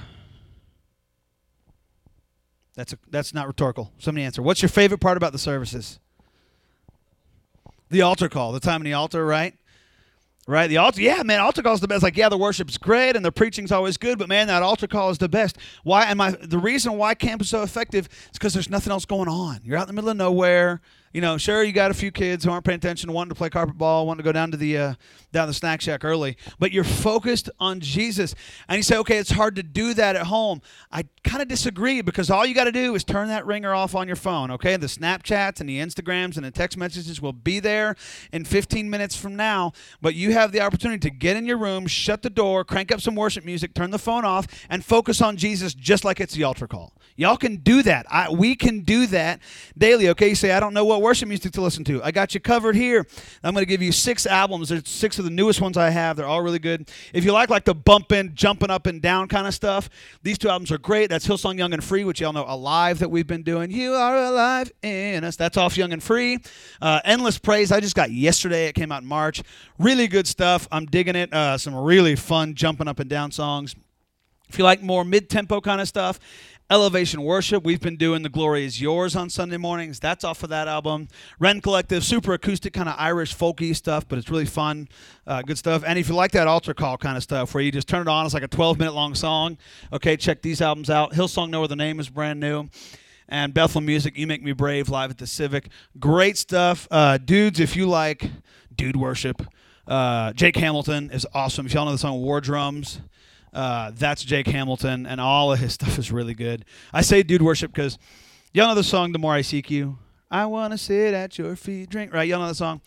That's 2.74 2.92
a, 2.92 2.98
that's 3.10 3.34
not 3.34 3.46
rhetorical. 3.46 3.92
Somebody 3.98 4.24
answer. 4.24 4.42
What's 4.42 4.62
your 4.62 4.68
favorite 4.68 4.98
part 4.98 5.16
about 5.16 5.32
the 5.32 5.38
services? 5.38 5.98
The 7.90 8.02
altar 8.02 8.28
call, 8.28 8.52
the 8.52 8.60
time 8.60 8.80
in 8.80 8.84
the 8.84 8.94
altar, 8.94 9.24
right? 9.26 9.54
Right, 10.48 10.66
the 10.66 10.78
altar. 10.78 11.00
Yeah, 11.00 11.22
man, 11.22 11.38
altar 11.38 11.62
call 11.62 11.74
is 11.74 11.80
the 11.80 11.86
best. 11.86 12.02
Like, 12.02 12.16
yeah, 12.16 12.28
the 12.28 12.38
worship's 12.38 12.76
great 12.76 13.14
and 13.14 13.24
the 13.24 13.30
preaching's 13.30 13.70
always 13.70 13.96
good, 13.96 14.18
but 14.18 14.28
man, 14.28 14.48
that 14.48 14.62
altar 14.62 14.88
call 14.88 15.10
is 15.10 15.18
the 15.18 15.28
best. 15.28 15.56
Why? 15.84 16.04
And 16.04 16.18
my 16.18 16.32
the 16.32 16.58
reason 16.58 16.94
why 16.94 17.14
camp 17.14 17.42
is 17.42 17.48
so 17.48 17.62
effective 17.62 18.08
is 18.08 18.30
because 18.32 18.52
there's 18.52 18.70
nothing 18.70 18.90
else 18.90 19.04
going 19.04 19.28
on. 19.28 19.60
You're 19.62 19.76
out 19.76 19.82
in 19.82 19.88
the 19.88 19.92
middle 19.92 20.10
of 20.10 20.16
nowhere 20.16 20.80
you 21.12 21.20
know, 21.20 21.36
sure 21.36 21.62
you 21.62 21.72
got 21.72 21.90
a 21.90 21.94
few 21.94 22.10
kids 22.10 22.44
who 22.44 22.50
aren't 22.50 22.64
paying 22.64 22.76
attention, 22.76 23.12
wanting 23.12 23.30
to 23.30 23.34
play 23.34 23.50
carpet 23.50 23.76
ball, 23.76 24.06
wanting 24.06 24.18
to 24.18 24.24
go 24.24 24.32
down 24.32 24.50
to 24.50 24.56
the 24.56 24.78
uh, 24.78 24.94
down 25.32 25.48
the 25.48 25.54
snack 25.54 25.80
shack 25.80 26.04
early, 26.04 26.36
but 26.58 26.72
you're 26.72 26.84
focused 26.84 27.50
on 27.58 27.80
Jesus. 27.80 28.34
And 28.68 28.76
you 28.76 28.82
say, 28.82 28.96
okay, 28.98 29.18
it's 29.18 29.30
hard 29.30 29.56
to 29.56 29.62
do 29.62 29.94
that 29.94 30.16
at 30.16 30.26
home. 30.26 30.62
I 30.90 31.04
kind 31.24 31.42
of 31.42 31.48
disagree 31.48 32.02
because 32.02 32.30
all 32.30 32.44
you 32.44 32.54
got 32.54 32.64
to 32.64 32.72
do 32.72 32.94
is 32.94 33.04
turn 33.04 33.28
that 33.28 33.46
ringer 33.46 33.74
off 33.74 33.94
on 33.94 34.06
your 34.06 34.16
phone. 34.16 34.50
Okay, 34.50 34.76
the 34.76 34.86
Snapchats 34.86 35.60
and 35.60 35.68
the 35.68 35.78
Instagrams 35.78 36.36
and 36.36 36.44
the 36.44 36.50
text 36.50 36.76
messages 36.76 37.20
will 37.20 37.32
be 37.32 37.60
there 37.60 37.96
in 38.32 38.44
15 38.44 38.88
minutes 38.88 39.16
from 39.16 39.36
now. 39.36 39.72
But 40.00 40.14
you 40.14 40.32
have 40.32 40.52
the 40.52 40.60
opportunity 40.60 41.00
to 41.00 41.10
get 41.10 41.36
in 41.36 41.46
your 41.46 41.58
room, 41.58 41.86
shut 41.86 42.22
the 42.22 42.30
door, 42.30 42.64
crank 42.64 42.92
up 42.92 43.00
some 43.00 43.14
worship 43.14 43.44
music, 43.44 43.74
turn 43.74 43.90
the 43.90 43.98
phone 43.98 44.24
off, 44.24 44.46
and 44.68 44.84
focus 44.84 45.20
on 45.20 45.36
Jesus 45.36 45.74
just 45.74 46.04
like 46.04 46.20
it's 46.20 46.34
the 46.34 46.44
altar 46.44 46.66
call. 46.66 46.92
Y'all 47.16 47.36
can 47.36 47.56
do 47.56 47.82
that. 47.82 48.06
I, 48.10 48.30
we 48.30 48.54
can 48.54 48.80
do 48.80 49.06
that 49.08 49.40
daily. 49.76 50.08
Okay, 50.10 50.30
you 50.30 50.34
say, 50.34 50.52
I 50.52 50.60
don't 50.60 50.72
know 50.72 50.84
what 50.84 51.01
worship 51.02 51.28
music 51.28 51.52
to 51.52 51.60
listen 51.60 51.84
to. 51.84 52.02
I 52.02 52.10
got 52.10 52.34
you 52.34 52.40
covered 52.40 52.76
here. 52.76 53.06
I'm 53.42 53.52
going 53.52 53.62
to 53.62 53.68
give 53.68 53.82
you 53.82 53.92
six 53.92 54.26
albums. 54.26 54.70
There's 54.70 54.88
six 54.88 55.18
of 55.18 55.24
the 55.24 55.30
newest 55.30 55.60
ones 55.60 55.76
I 55.76 55.90
have. 55.90 56.16
They're 56.16 56.26
all 56.26 56.42
really 56.42 56.58
good. 56.58 56.90
If 57.12 57.24
you 57.24 57.32
like 57.32 57.50
like 57.50 57.64
the 57.64 57.74
bumping, 57.74 58.32
jumping 58.34 58.70
up 58.70 58.86
and 58.86 59.02
down 59.02 59.28
kind 59.28 59.46
of 59.46 59.54
stuff, 59.54 59.90
these 60.22 60.38
two 60.38 60.48
albums 60.48 60.70
are 60.72 60.78
great. 60.78 61.10
That's 61.10 61.26
Hillsong 61.26 61.58
Young 61.58 61.72
and 61.72 61.82
Free, 61.82 62.04
which 62.04 62.20
y'all 62.20 62.32
know 62.32 62.46
Alive 62.46 63.00
that 63.00 63.10
we've 63.10 63.26
been 63.26 63.42
doing. 63.42 63.70
You 63.70 63.92
are 63.94 64.16
alive 64.16 64.72
in 64.82 65.24
us. 65.24 65.36
That's 65.36 65.56
off 65.56 65.76
Young 65.76 65.92
and 65.92 66.02
Free. 66.02 66.38
Uh, 66.80 67.00
Endless 67.04 67.38
Praise, 67.38 67.72
I 67.72 67.80
just 67.80 67.96
got 67.96 68.10
yesterday. 68.10 68.68
It 68.68 68.74
came 68.74 68.92
out 68.92 69.02
in 69.02 69.08
March. 69.08 69.42
Really 69.78 70.08
good 70.08 70.26
stuff. 70.26 70.68
I'm 70.70 70.86
digging 70.86 71.16
it. 71.16 71.32
Uh, 71.32 71.58
some 71.58 71.74
really 71.74 72.16
fun 72.16 72.54
jumping 72.54 72.88
up 72.88 73.00
and 73.00 73.10
down 73.10 73.32
songs. 73.32 73.74
If 74.52 74.58
you 74.58 74.64
like 74.64 74.82
more 74.82 75.02
mid 75.02 75.30
tempo 75.30 75.62
kind 75.62 75.80
of 75.80 75.88
stuff, 75.88 76.20
Elevation 76.72 77.20
Worship. 77.20 77.64
We've 77.64 77.82
been 77.82 77.98
doing 77.98 78.22
The 78.22 78.30
Glory 78.30 78.64
is 78.64 78.80
Yours 78.80 79.14
on 79.14 79.28
Sunday 79.28 79.58
mornings. 79.58 80.00
That's 80.00 80.24
off 80.24 80.42
of 80.42 80.48
that 80.48 80.68
album. 80.68 81.08
Rend 81.38 81.62
Collective, 81.62 82.02
super 82.02 82.32
acoustic, 82.32 82.72
kind 82.72 82.88
of 82.88 82.94
Irish 82.96 83.36
folky 83.36 83.76
stuff, 83.76 84.08
but 84.08 84.18
it's 84.18 84.30
really 84.30 84.46
fun. 84.46 84.88
Uh, 85.26 85.42
good 85.42 85.58
stuff. 85.58 85.84
And 85.86 85.98
if 85.98 86.08
you 86.08 86.14
like 86.14 86.32
that 86.32 86.46
altar 86.46 86.72
call 86.72 86.96
kind 86.96 87.18
of 87.18 87.22
stuff 87.22 87.52
where 87.52 87.62
you 87.62 87.70
just 87.70 87.88
turn 87.88 88.00
it 88.00 88.08
on, 88.08 88.24
it's 88.24 88.32
like 88.32 88.42
a 88.42 88.48
12 88.48 88.78
minute 88.78 88.94
long 88.94 89.14
song, 89.14 89.58
okay, 89.92 90.16
check 90.16 90.40
these 90.40 90.62
albums 90.62 90.88
out. 90.88 91.12
Hillsong 91.12 91.50
No 91.50 91.62
Other 91.62 91.76
Name 91.76 92.00
is 92.00 92.08
brand 92.08 92.40
new. 92.40 92.70
And 93.28 93.52
Bethel 93.52 93.82
Music, 93.82 94.16
You 94.16 94.26
Make 94.26 94.42
Me 94.42 94.52
Brave, 94.52 94.88
live 94.88 95.10
at 95.10 95.18
the 95.18 95.26
Civic. 95.26 95.68
Great 96.00 96.38
stuff. 96.38 96.88
Uh, 96.90 97.18
dudes, 97.18 97.60
if 97.60 97.76
you 97.76 97.86
like 97.86 98.30
dude 98.74 98.96
worship, 98.96 99.42
uh, 99.86 100.32
Jake 100.32 100.56
Hamilton 100.56 101.10
is 101.10 101.26
awesome. 101.34 101.66
If 101.66 101.74
y'all 101.74 101.84
know 101.84 101.92
the 101.92 101.98
song 101.98 102.22
War 102.22 102.40
Drums, 102.40 103.02
uh, 103.52 103.90
that's 103.94 104.24
Jake 104.24 104.46
Hamilton, 104.46 105.06
and 105.06 105.20
all 105.20 105.52
of 105.52 105.58
his 105.58 105.72
stuff 105.74 105.98
is 105.98 106.10
really 106.10 106.34
good. 106.34 106.64
I 106.92 107.02
say 107.02 107.22
dude 107.22 107.42
worship 107.42 107.72
because 107.72 107.98
y'all 108.52 108.68
know 108.68 108.74
the 108.74 108.84
song 108.84 109.12
"The 109.12 109.18
More 109.18 109.34
I 109.34 109.42
Seek 109.42 109.70
You." 109.70 109.98
I 110.30 110.46
want 110.46 110.72
to 110.72 110.78
sit 110.78 111.12
at 111.12 111.36
your 111.36 111.54
feet, 111.56 111.90
drink. 111.90 112.14
Right? 112.14 112.26
Y'all 112.26 112.40
know 112.40 112.48
the 112.48 112.54
song. 112.54 112.80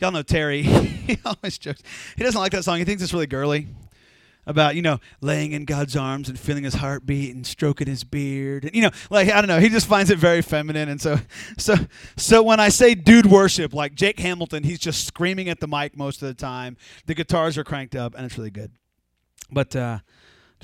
Y'all 0.00 0.12
know 0.12 0.22
Terry. 0.22 0.62
he 0.62 1.18
always 1.24 1.58
jokes. 1.58 1.82
He 2.16 2.22
doesn't 2.22 2.40
like 2.40 2.52
that 2.52 2.64
song. 2.64 2.78
He 2.78 2.84
thinks 2.84 3.02
it's 3.02 3.12
really 3.12 3.26
girly. 3.26 3.68
About 4.46 4.76
you 4.76 4.82
know 4.82 5.00
laying 5.22 5.52
in 5.52 5.64
God's 5.64 5.96
arms 5.96 6.28
and 6.28 6.38
feeling 6.38 6.64
His 6.64 6.74
heartbeat 6.74 7.34
and 7.34 7.46
stroking 7.46 7.86
His 7.86 8.04
beard 8.04 8.64
and 8.64 8.74
you 8.74 8.82
know 8.82 8.90
like 9.08 9.30
I 9.30 9.40
don't 9.40 9.48
know 9.48 9.58
he 9.58 9.70
just 9.70 9.86
finds 9.86 10.10
it 10.10 10.18
very 10.18 10.42
feminine 10.42 10.90
and 10.90 11.00
so 11.00 11.18
so 11.56 11.76
so 12.18 12.42
when 12.42 12.60
I 12.60 12.68
say 12.68 12.94
dude 12.94 13.24
worship 13.24 13.72
like 13.72 13.94
Jake 13.94 14.18
Hamilton 14.20 14.62
he's 14.62 14.80
just 14.80 15.06
screaming 15.06 15.48
at 15.48 15.60
the 15.60 15.66
mic 15.66 15.96
most 15.96 16.20
of 16.20 16.28
the 16.28 16.34
time 16.34 16.76
the 17.06 17.14
guitars 17.14 17.56
are 17.56 17.64
cranked 17.64 17.96
up 17.96 18.14
and 18.14 18.26
it's 18.26 18.36
really 18.36 18.50
good. 18.50 18.70
But 19.50 19.76
uh, 19.76 19.98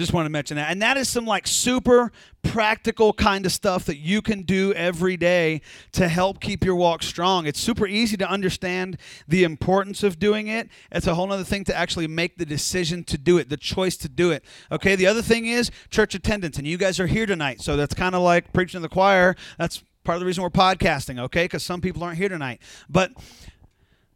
just 0.00 0.12
want 0.12 0.24
to 0.24 0.30
mention 0.30 0.56
that. 0.56 0.70
And 0.70 0.80
that 0.82 0.96
is 0.96 1.08
some 1.08 1.26
like 1.26 1.46
super 1.46 2.10
practical 2.42 3.12
kind 3.12 3.44
of 3.44 3.52
stuff 3.52 3.84
that 3.84 3.98
you 3.98 4.22
can 4.22 4.42
do 4.42 4.72
every 4.72 5.16
day 5.16 5.60
to 5.92 6.08
help 6.08 6.40
keep 6.40 6.64
your 6.64 6.74
walk 6.74 7.02
strong. 7.02 7.46
It's 7.46 7.60
super 7.60 7.86
easy 7.86 8.16
to 8.16 8.28
understand 8.28 8.96
the 9.28 9.44
importance 9.44 10.02
of 10.02 10.18
doing 10.18 10.46
it. 10.48 10.68
It's 10.90 11.06
a 11.06 11.14
whole 11.14 11.30
other 11.30 11.44
thing 11.44 11.64
to 11.64 11.76
actually 11.76 12.06
make 12.06 12.38
the 12.38 12.46
decision 12.46 13.04
to 13.04 13.18
do 13.18 13.36
it, 13.36 13.50
the 13.50 13.58
choice 13.58 13.96
to 13.98 14.08
do 14.08 14.30
it. 14.30 14.42
Okay, 14.72 14.96
the 14.96 15.06
other 15.06 15.22
thing 15.22 15.46
is 15.46 15.70
church 15.90 16.14
attendance. 16.14 16.56
And 16.56 16.66
you 16.66 16.78
guys 16.78 16.98
are 16.98 17.06
here 17.06 17.26
tonight. 17.26 17.60
So 17.60 17.76
that's 17.76 17.94
kind 17.94 18.14
of 18.14 18.22
like 18.22 18.52
preaching 18.52 18.78
to 18.78 18.82
the 18.82 18.88
choir. 18.88 19.36
That's 19.58 19.82
part 20.04 20.16
of 20.16 20.20
the 20.20 20.26
reason 20.26 20.42
we're 20.42 20.50
podcasting, 20.50 21.20
okay? 21.20 21.44
Because 21.44 21.62
some 21.62 21.80
people 21.82 22.02
aren't 22.02 22.16
here 22.16 22.30
tonight. 22.30 22.62
But, 22.88 23.12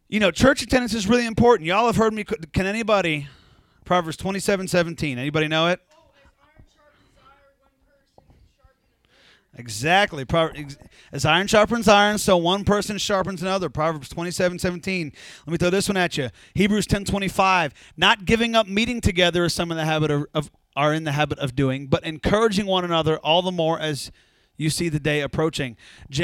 you 0.07 0.19
know, 0.19 0.31
church 0.31 0.63
attendance 0.63 0.95
is 0.95 1.07
really 1.07 1.27
important. 1.27 1.67
Y'all 1.67 1.85
have 1.85 1.95
heard 1.95 2.13
me. 2.13 2.23
Can 2.23 2.65
anybody 2.65 3.27
Proverbs 3.85 4.17
27 4.17 4.67
17. 4.67 5.17
Anybody 5.17 5.47
know 5.47 5.67
it? 5.67 5.79
Exactly. 9.57 10.25
As 11.13 11.23
iron 11.23 11.47
sharpens 11.47 11.87
iron, 11.87 12.17
so 12.17 12.35
one 12.35 12.65
person 12.65 12.97
sharpens 12.97 13.41
another. 13.41 13.69
Proverbs 13.69 14.09
27 14.09 14.59
17. 14.59 15.13
Let 15.45 15.51
me 15.51 15.57
throw 15.57 15.69
this 15.69 15.87
one 15.87 15.95
at 15.95 16.17
you. 16.17 16.29
Hebrews 16.55 16.87
10 16.87 17.05
25. 17.05 17.73
Not 17.95 18.25
giving 18.25 18.55
up 18.55 18.67
meeting 18.67 18.99
together 18.99 19.45
as 19.45 19.53
some 19.53 19.71
in 19.71 19.77
the 19.77 19.85
habit 19.85 20.11
of, 20.11 20.25
of 20.33 20.51
are 20.75 20.93
in 20.93 21.05
the 21.05 21.13
habit 21.13 21.39
of 21.39 21.55
doing, 21.55 21.87
but 21.87 22.03
encouraging 22.03 22.65
one 22.65 22.83
another 22.83 23.17
all 23.19 23.41
the 23.41 23.51
more 23.51 23.79
as 23.79 24.11
you 24.57 24.69
see 24.69 24.89
the 24.89 24.99
day 24.99 25.21
approaching. 25.21 25.77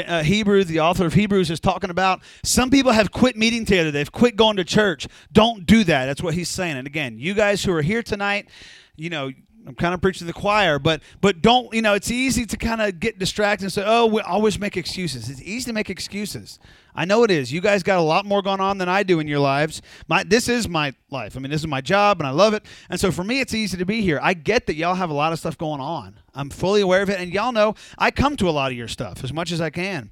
Uh, 0.06 0.22
Hebrews, 0.22 0.66
the 0.66 0.80
author 0.80 1.06
of 1.06 1.14
Hebrews, 1.14 1.50
is 1.50 1.60
talking 1.60 1.90
about 1.90 2.22
some 2.42 2.70
people 2.70 2.92
have 2.92 3.10
quit 3.10 3.36
meeting 3.36 3.64
together. 3.64 3.90
They've 3.90 4.10
quit 4.10 4.36
going 4.36 4.56
to 4.56 4.64
church. 4.64 5.06
Don't 5.32 5.66
do 5.66 5.84
that. 5.84 6.06
That's 6.06 6.22
what 6.22 6.34
he's 6.34 6.48
saying. 6.48 6.76
And 6.76 6.86
again, 6.86 7.18
you 7.18 7.34
guys 7.34 7.64
who 7.64 7.72
are 7.72 7.82
here 7.82 8.02
tonight, 8.02 8.48
you 8.96 9.10
know, 9.10 9.30
I'm 9.66 9.74
kind 9.74 9.94
of 9.94 10.00
preaching 10.00 10.26
the 10.26 10.32
choir, 10.32 10.78
but 10.78 11.02
but 11.20 11.40
don't 11.40 11.72
you 11.72 11.82
know? 11.82 11.94
It's 11.94 12.10
easy 12.10 12.46
to 12.46 12.56
kind 12.56 12.82
of 12.82 12.98
get 12.98 13.18
distracted 13.18 13.64
and 13.64 13.72
say, 13.72 13.84
"Oh, 13.86 14.06
we 14.06 14.20
always 14.22 14.58
make 14.58 14.76
excuses." 14.76 15.28
It's 15.30 15.42
easy 15.42 15.66
to 15.66 15.72
make 15.72 15.88
excuses. 15.88 16.58
I 16.94 17.04
know 17.04 17.22
it 17.22 17.30
is. 17.30 17.52
You 17.52 17.60
guys 17.60 17.82
got 17.82 17.98
a 17.98 18.02
lot 18.02 18.26
more 18.26 18.42
going 18.42 18.60
on 18.60 18.78
than 18.78 18.88
I 18.88 19.02
do 19.02 19.20
in 19.20 19.28
your 19.28 19.38
lives. 19.38 19.80
My 20.08 20.24
this 20.24 20.48
is 20.48 20.68
my 20.68 20.94
life. 21.10 21.36
I 21.36 21.40
mean, 21.40 21.50
this 21.50 21.60
is 21.60 21.66
my 21.66 21.80
job, 21.80 22.20
and 22.20 22.26
I 22.26 22.30
love 22.30 22.54
it. 22.54 22.64
And 22.90 22.98
so 22.98 23.12
for 23.12 23.24
me, 23.24 23.40
it's 23.40 23.54
easy 23.54 23.76
to 23.76 23.86
be 23.86 24.02
here. 24.02 24.18
I 24.22 24.34
get 24.34 24.66
that 24.66 24.74
y'all 24.74 24.94
have 24.94 25.10
a 25.10 25.14
lot 25.14 25.32
of 25.32 25.38
stuff 25.38 25.56
going 25.56 25.80
on. 25.80 26.18
I'm 26.34 26.50
fully 26.50 26.80
aware 26.80 27.02
of 27.02 27.10
it, 27.10 27.20
and 27.20 27.32
y'all 27.32 27.52
know 27.52 27.74
I 27.98 28.10
come 28.10 28.36
to 28.38 28.48
a 28.48 28.50
lot 28.50 28.72
of 28.72 28.76
your 28.76 28.88
stuff 28.88 29.22
as 29.22 29.32
much 29.32 29.52
as 29.52 29.60
I 29.60 29.70
can. 29.70 30.10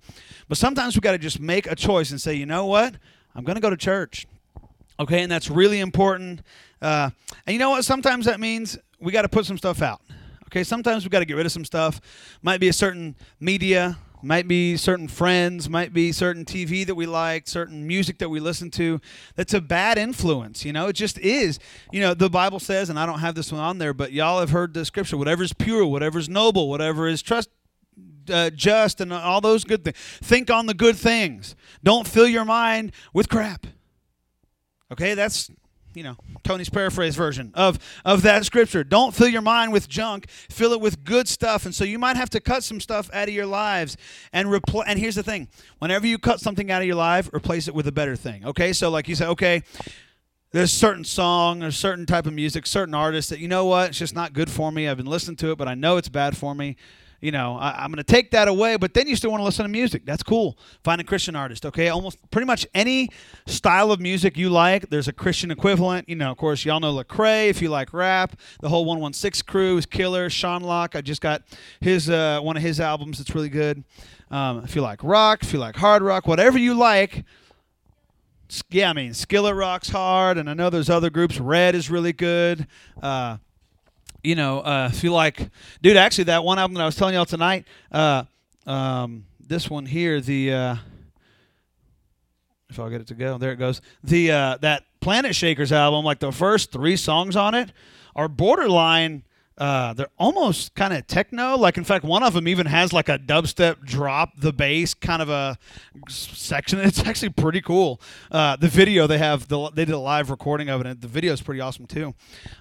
But 0.48 0.58
sometimes 0.58 0.94
we 0.94 1.00
got 1.00 1.12
to 1.12 1.18
just 1.18 1.40
make 1.40 1.66
a 1.66 1.74
choice 1.74 2.10
and 2.10 2.20
say, 2.20 2.34
you 2.34 2.46
know 2.46 2.66
what? 2.66 2.94
I'm 3.34 3.44
going 3.44 3.54
to 3.54 3.62
go 3.62 3.70
to 3.70 3.76
church. 3.76 4.26
Okay, 4.98 5.22
and 5.22 5.32
that's 5.32 5.48
really 5.50 5.80
important. 5.80 6.42
Uh, 6.82 7.10
and 7.46 7.54
you 7.54 7.58
know 7.58 7.70
what? 7.70 7.84
Sometimes 7.84 8.26
that 8.26 8.38
means 8.40 8.76
we 9.00 9.12
got 9.12 9.22
to 9.22 9.28
put 9.28 9.46
some 9.46 9.58
stuff 9.58 9.82
out. 9.82 10.00
Okay, 10.46 10.64
sometimes 10.64 11.04
we 11.04 11.10
got 11.10 11.20
to 11.20 11.24
get 11.24 11.36
rid 11.36 11.46
of 11.46 11.52
some 11.52 11.64
stuff. 11.64 12.00
Might 12.42 12.60
be 12.60 12.68
a 12.68 12.72
certain 12.72 13.14
media, 13.38 13.98
might 14.22 14.48
be 14.48 14.76
certain 14.76 15.08
friends, 15.08 15.68
might 15.68 15.92
be 15.92 16.12
certain 16.12 16.44
TV 16.44 16.84
that 16.86 16.94
we 16.94 17.06
like, 17.06 17.46
certain 17.48 17.86
music 17.86 18.18
that 18.18 18.28
we 18.28 18.40
listen 18.40 18.70
to. 18.72 19.00
That's 19.36 19.54
a 19.54 19.60
bad 19.60 19.96
influence. 19.96 20.64
You 20.64 20.72
know, 20.72 20.88
it 20.88 20.94
just 20.94 21.18
is. 21.18 21.58
You 21.92 22.00
know, 22.00 22.14
the 22.14 22.28
Bible 22.28 22.58
says, 22.58 22.90
and 22.90 22.98
I 22.98 23.06
don't 23.06 23.20
have 23.20 23.34
this 23.34 23.52
one 23.52 23.60
on 23.60 23.78
there, 23.78 23.94
but 23.94 24.12
y'all 24.12 24.40
have 24.40 24.50
heard 24.50 24.74
the 24.74 24.84
scripture: 24.84 25.16
whatever 25.16 25.42
is 25.42 25.52
pure, 25.52 25.86
whatever 25.86 26.18
is 26.18 26.28
noble, 26.28 26.68
whatever 26.68 27.06
is 27.06 27.22
trust. 27.22 27.48
Uh, 28.28 28.50
just 28.50 29.00
and 29.00 29.12
all 29.12 29.40
those 29.40 29.64
good 29.64 29.82
things. 29.82 29.96
Think 29.96 30.50
on 30.50 30.66
the 30.66 30.74
good 30.74 30.96
things. 30.96 31.56
Don't 31.82 32.06
fill 32.06 32.28
your 32.28 32.44
mind 32.44 32.92
with 33.12 33.28
crap. 33.28 33.66
Okay, 34.92 35.14
that's 35.14 35.50
you 36.00 36.04
know 36.04 36.16
Tony's 36.44 36.70
paraphrase 36.70 37.14
version 37.14 37.52
of 37.54 37.78
of 38.06 38.22
that 38.22 38.46
scripture. 38.46 38.82
Don't 38.82 39.14
fill 39.14 39.28
your 39.28 39.42
mind 39.42 39.70
with 39.70 39.86
junk. 39.86 40.30
Fill 40.30 40.72
it 40.72 40.80
with 40.80 41.04
good 41.04 41.28
stuff. 41.28 41.66
And 41.66 41.74
so 41.74 41.84
you 41.84 41.98
might 41.98 42.16
have 42.16 42.30
to 42.30 42.40
cut 42.40 42.64
some 42.64 42.80
stuff 42.80 43.10
out 43.12 43.28
of 43.28 43.34
your 43.34 43.44
lives 43.44 43.98
and 44.32 44.48
repl- 44.48 44.84
And 44.86 44.98
here's 44.98 45.16
the 45.16 45.22
thing: 45.22 45.48
whenever 45.78 46.06
you 46.06 46.16
cut 46.18 46.40
something 46.40 46.70
out 46.70 46.80
of 46.80 46.86
your 46.86 46.96
life, 46.96 47.28
replace 47.34 47.68
it 47.68 47.74
with 47.74 47.86
a 47.86 47.92
better 47.92 48.16
thing. 48.16 48.46
Okay, 48.46 48.72
so 48.72 48.88
like 48.88 49.08
you 49.08 49.14
say, 49.14 49.26
okay. 49.26 49.62
There's 50.52 50.72
certain 50.72 51.04
song 51.04 51.62
or 51.62 51.70
certain 51.70 52.06
type 52.06 52.26
of 52.26 52.32
music, 52.32 52.66
certain 52.66 52.92
artist 52.92 53.30
that 53.30 53.38
you 53.38 53.46
know 53.46 53.66
what, 53.66 53.90
it's 53.90 53.98
just 54.00 54.16
not 54.16 54.32
good 54.32 54.50
for 54.50 54.72
me. 54.72 54.88
I've 54.88 54.96
been 54.96 55.06
listening 55.06 55.36
to 55.36 55.52
it, 55.52 55.58
but 55.58 55.68
I 55.68 55.74
know 55.74 55.96
it's 55.96 56.08
bad 56.08 56.36
for 56.36 56.56
me 56.56 56.74
you 57.20 57.30
know, 57.30 57.56
I, 57.56 57.84
am 57.84 57.90
going 57.90 57.98
to 57.98 58.04
take 58.04 58.30
that 58.30 58.48
away, 58.48 58.76
but 58.76 58.94
then 58.94 59.06
you 59.06 59.16
still 59.16 59.30
want 59.30 59.40
to 59.40 59.44
listen 59.44 59.64
to 59.64 59.68
music. 59.68 60.06
That's 60.06 60.22
cool. 60.22 60.58
Find 60.82 61.00
a 61.00 61.04
Christian 61.04 61.36
artist, 61.36 61.66
okay? 61.66 61.88
Almost 61.88 62.18
pretty 62.30 62.46
much 62.46 62.66
any 62.74 63.10
style 63.46 63.92
of 63.92 64.00
music 64.00 64.36
you 64.36 64.48
like, 64.48 64.88
there's 64.90 65.08
a 65.08 65.12
Christian 65.12 65.50
equivalent. 65.50 66.08
You 66.08 66.16
know, 66.16 66.30
of 66.30 66.38
course, 66.38 66.64
y'all 66.64 66.80
know 66.80 66.94
Lecrae 66.94 67.48
if 67.48 67.60
you 67.60 67.68
like 67.68 67.92
rap. 67.92 68.38
The 68.60 68.68
whole 68.68 68.84
116 68.84 69.46
crew 69.46 69.76
is 69.76 69.86
killer. 69.86 70.30
Sean 70.30 70.62
Lock, 70.62 70.96
I 70.96 71.00
just 71.00 71.20
got 71.20 71.42
his 71.80 72.08
uh, 72.08 72.40
one 72.40 72.56
of 72.56 72.62
his 72.62 72.80
albums 72.80 73.18
that's 73.18 73.34
really 73.34 73.48
good. 73.48 73.84
Um, 74.30 74.62
if 74.64 74.76
you 74.76 74.82
like 74.82 75.02
rock, 75.02 75.42
if 75.42 75.52
you 75.52 75.58
like 75.58 75.76
hard 75.76 76.02
rock, 76.02 76.26
whatever 76.26 76.56
you 76.56 76.74
like, 76.74 77.24
yeah, 78.70 78.90
I 78.90 78.92
mean, 78.92 79.14
Skillet 79.14 79.54
Rock's 79.54 79.88
hard, 79.88 80.38
and 80.38 80.48
I 80.48 80.54
know 80.54 80.70
there's 80.70 80.90
other 80.90 81.10
groups. 81.10 81.38
Red 81.38 81.74
is 81.74 81.90
really 81.90 82.12
good. 82.12 82.66
Uh, 83.00 83.38
you 84.22 84.34
know, 84.34 84.60
uh, 84.60 84.90
if 84.92 85.02
you 85.02 85.12
like, 85.12 85.50
dude, 85.82 85.96
actually, 85.96 86.24
that 86.24 86.44
one 86.44 86.58
album 86.58 86.74
that 86.74 86.82
I 86.82 86.86
was 86.86 86.96
telling 86.96 87.14
y'all 87.14 87.24
tonight, 87.24 87.66
uh, 87.90 88.24
um, 88.66 89.24
this 89.40 89.70
one 89.70 89.86
here, 89.86 90.20
the, 90.20 90.52
uh, 90.52 90.76
if 92.68 92.78
I'll 92.78 92.90
get 92.90 93.00
it 93.00 93.08
to 93.08 93.14
go, 93.14 93.38
there 93.38 93.52
it 93.52 93.56
goes. 93.56 93.80
The 94.04 94.30
uh, 94.30 94.56
that 94.60 94.84
Planetshakers 95.00 95.72
album, 95.72 96.04
like 96.04 96.20
the 96.20 96.30
first 96.30 96.70
three 96.70 96.96
songs 96.96 97.34
on 97.34 97.54
it, 97.54 97.72
are 98.14 98.28
borderline 98.28 99.24
uh, 99.60 99.92
they're 99.92 100.08
almost 100.18 100.74
kind 100.74 100.94
of 100.94 101.06
techno. 101.06 101.54
Like, 101.54 101.76
in 101.76 101.84
fact, 101.84 102.02
one 102.02 102.22
of 102.22 102.32
them 102.32 102.48
even 102.48 102.64
has 102.64 102.94
like 102.94 103.10
a 103.10 103.18
dubstep 103.18 103.84
drop 103.84 104.30
the 104.38 104.54
bass 104.54 104.94
kind 104.94 105.20
of 105.20 105.28
a 105.28 105.58
section. 106.08 106.80
It's 106.90 107.06
actually 107.06 107.28
pretty 107.28 107.60
cool. 107.60 108.00
Uh, 108.30 108.56
the 108.56 108.68
video 108.68 109.06
they 109.06 109.18
have, 109.18 109.48
the, 109.48 109.70
they 109.70 109.84
did 109.84 109.94
a 109.94 109.98
live 109.98 110.30
recording 110.30 110.70
of 110.70 110.80
it, 110.80 110.86
and 110.86 111.00
the 111.00 111.08
video 111.08 111.34
is 111.34 111.42
pretty 111.42 111.60
awesome 111.60 111.86
too. 111.86 112.14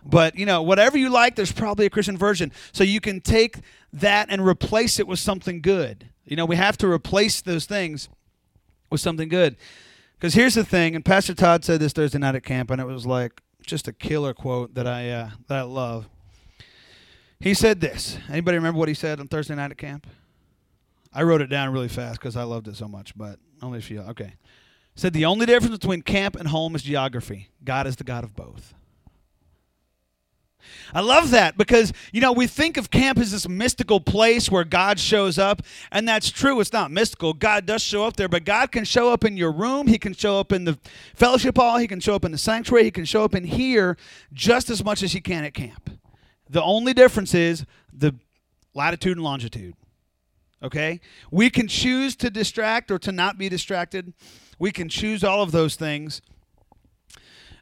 But 0.05 0.37
you 0.37 0.45
know, 0.45 0.61
whatever 0.61 0.97
you 0.97 1.09
like, 1.09 1.37
there's 1.37 1.53
probably 1.53 1.85
a 1.85 1.89
Christian 1.89 2.17
version, 2.17 2.51
so 2.73 2.83
you 2.83 2.99
can 2.99 3.21
take 3.21 3.59
that 3.93 4.27
and 4.29 4.45
replace 4.45 4.99
it 4.99 5.07
with 5.07 5.19
something 5.19 5.61
good. 5.61 6.09
You 6.25 6.35
know, 6.35 6.45
we 6.45 6.57
have 6.57 6.77
to 6.79 6.91
replace 6.91 7.41
those 7.41 7.65
things 7.65 8.09
with 8.89 8.99
something 8.99 9.29
good. 9.29 9.55
Because 10.19 10.33
here's 10.33 10.55
the 10.55 10.65
thing, 10.65 10.95
and 10.95 11.05
Pastor 11.05 11.33
Todd 11.33 11.63
said 11.63 11.79
this 11.79 11.93
Thursday 11.93 12.19
night 12.19 12.35
at 12.35 12.43
camp, 12.43 12.69
and 12.69 12.81
it 12.81 12.85
was 12.85 13.05
like 13.05 13.41
just 13.65 13.87
a 13.87 13.93
killer 13.93 14.33
quote 14.33 14.75
that 14.75 14.85
I 14.85 15.09
uh, 15.09 15.29
that 15.47 15.59
I 15.59 15.61
love. 15.61 16.09
He 17.39 17.53
said 17.53 17.79
this. 17.79 18.17
Anybody 18.29 18.57
remember 18.57 18.79
what 18.79 18.89
he 18.89 18.93
said 18.93 19.19
on 19.19 19.27
Thursday 19.27 19.55
night 19.55 19.71
at 19.71 19.77
camp? 19.77 20.07
I 21.13 21.23
wrote 21.23 21.41
it 21.41 21.47
down 21.47 21.71
really 21.71 21.87
fast 21.87 22.19
because 22.19 22.35
I 22.35 22.43
loved 22.43 22.67
it 22.67 22.75
so 22.75 22.87
much, 22.87 23.17
but 23.17 23.39
only 23.61 23.79
if 23.79 23.89
you. 23.89 24.01
Okay. 24.01 24.33
Said 24.95 25.13
the 25.13 25.25
only 25.25 25.45
difference 25.45 25.77
between 25.77 26.01
camp 26.01 26.35
and 26.35 26.49
home 26.49 26.75
is 26.75 26.83
geography. 26.83 27.49
God 27.63 27.87
is 27.87 27.95
the 27.95 28.03
God 28.03 28.23
of 28.23 28.35
both. 28.35 28.73
I 30.93 30.99
love 30.99 31.31
that 31.31 31.57
because, 31.57 31.93
you 32.11 32.19
know, 32.19 32.33
we 32.33 32.45
think 32.45 32.75
of 32.75 32.91
camp 32.91 33.17
as 33.17 33.31
this 33.31 33.47
mystical 33.47 34.01
place 34.01 34.51
where 34.51 34.65
God 34.65 34.99
shows 34.99 35.39
up, 35.39 35.61
and 35.91 36.07
that's 36.07 36.29
true. 36.29 36.59
It's 36.59 36.73
not 36.73 36.91
mystical. 36.91 37.33
God 37.33 37.65
does 37.65 37.81
show 37.81 38.05
up 38.05 38.17
there, 38.17 38.27
but 38.27 38.43
God 38.43 38.71
can 38.71 38.83
show 38.83 39.11
up 39.11 39.23
in 39.23 39.37
your 39.37 39.51
room. 39.51 39.87
He 39.87 39.97
can 39.97 40.13
show 40.13 40.39
up 40.39 40.51
in 40.51 40.65
the 40.65 40.77
fellowship 41.15 41.57
hall. 41.57 41.77
He 41.77 41.87
can 41.87 42.01
show 42.01 42.13
up 42.13 42.25
in 42.25 42.31
the 42.31 42.37
sanctuary. 42.37 42.83
He 42.83 42.91
can 42.91 43.05
show 43.05 43.23
up 43.23 43.33
in 43.33 43.45
here 43.45 43.97
just 44.33 44.69
as 44.69 44.83
much 44.83 45.01
as 45.01 45.13
he 45.13 45.21
can 45.21 45.45
at 45.45 45.53
camp. 45.53 45.89
The 46.49 46.63
only 46.63 46.93
difference 46.93 47.33
is 47.33 47.65
the 47.93 48.15
latitude 48.73 49.17
and 49.17 49.23
longitude. 49.23 49.75
Okay? 50.63 50.99
We 51.31 51.49
can 51.49 51.67
choose 51.67 52.15
to 52.17 52.29
distract 52.29 52.91
or 52.91 52.99
to 52.99 53.11
not 53.11 53.37
be 53.37 53.49
distracted. 53.49 54.13
We 54.57 54.71
can 54.71 54.89
choose 54.89 55.23
all 55.23 55.41
of 55.41 55.51
those 55.51 55.75
things. 55.75 56.21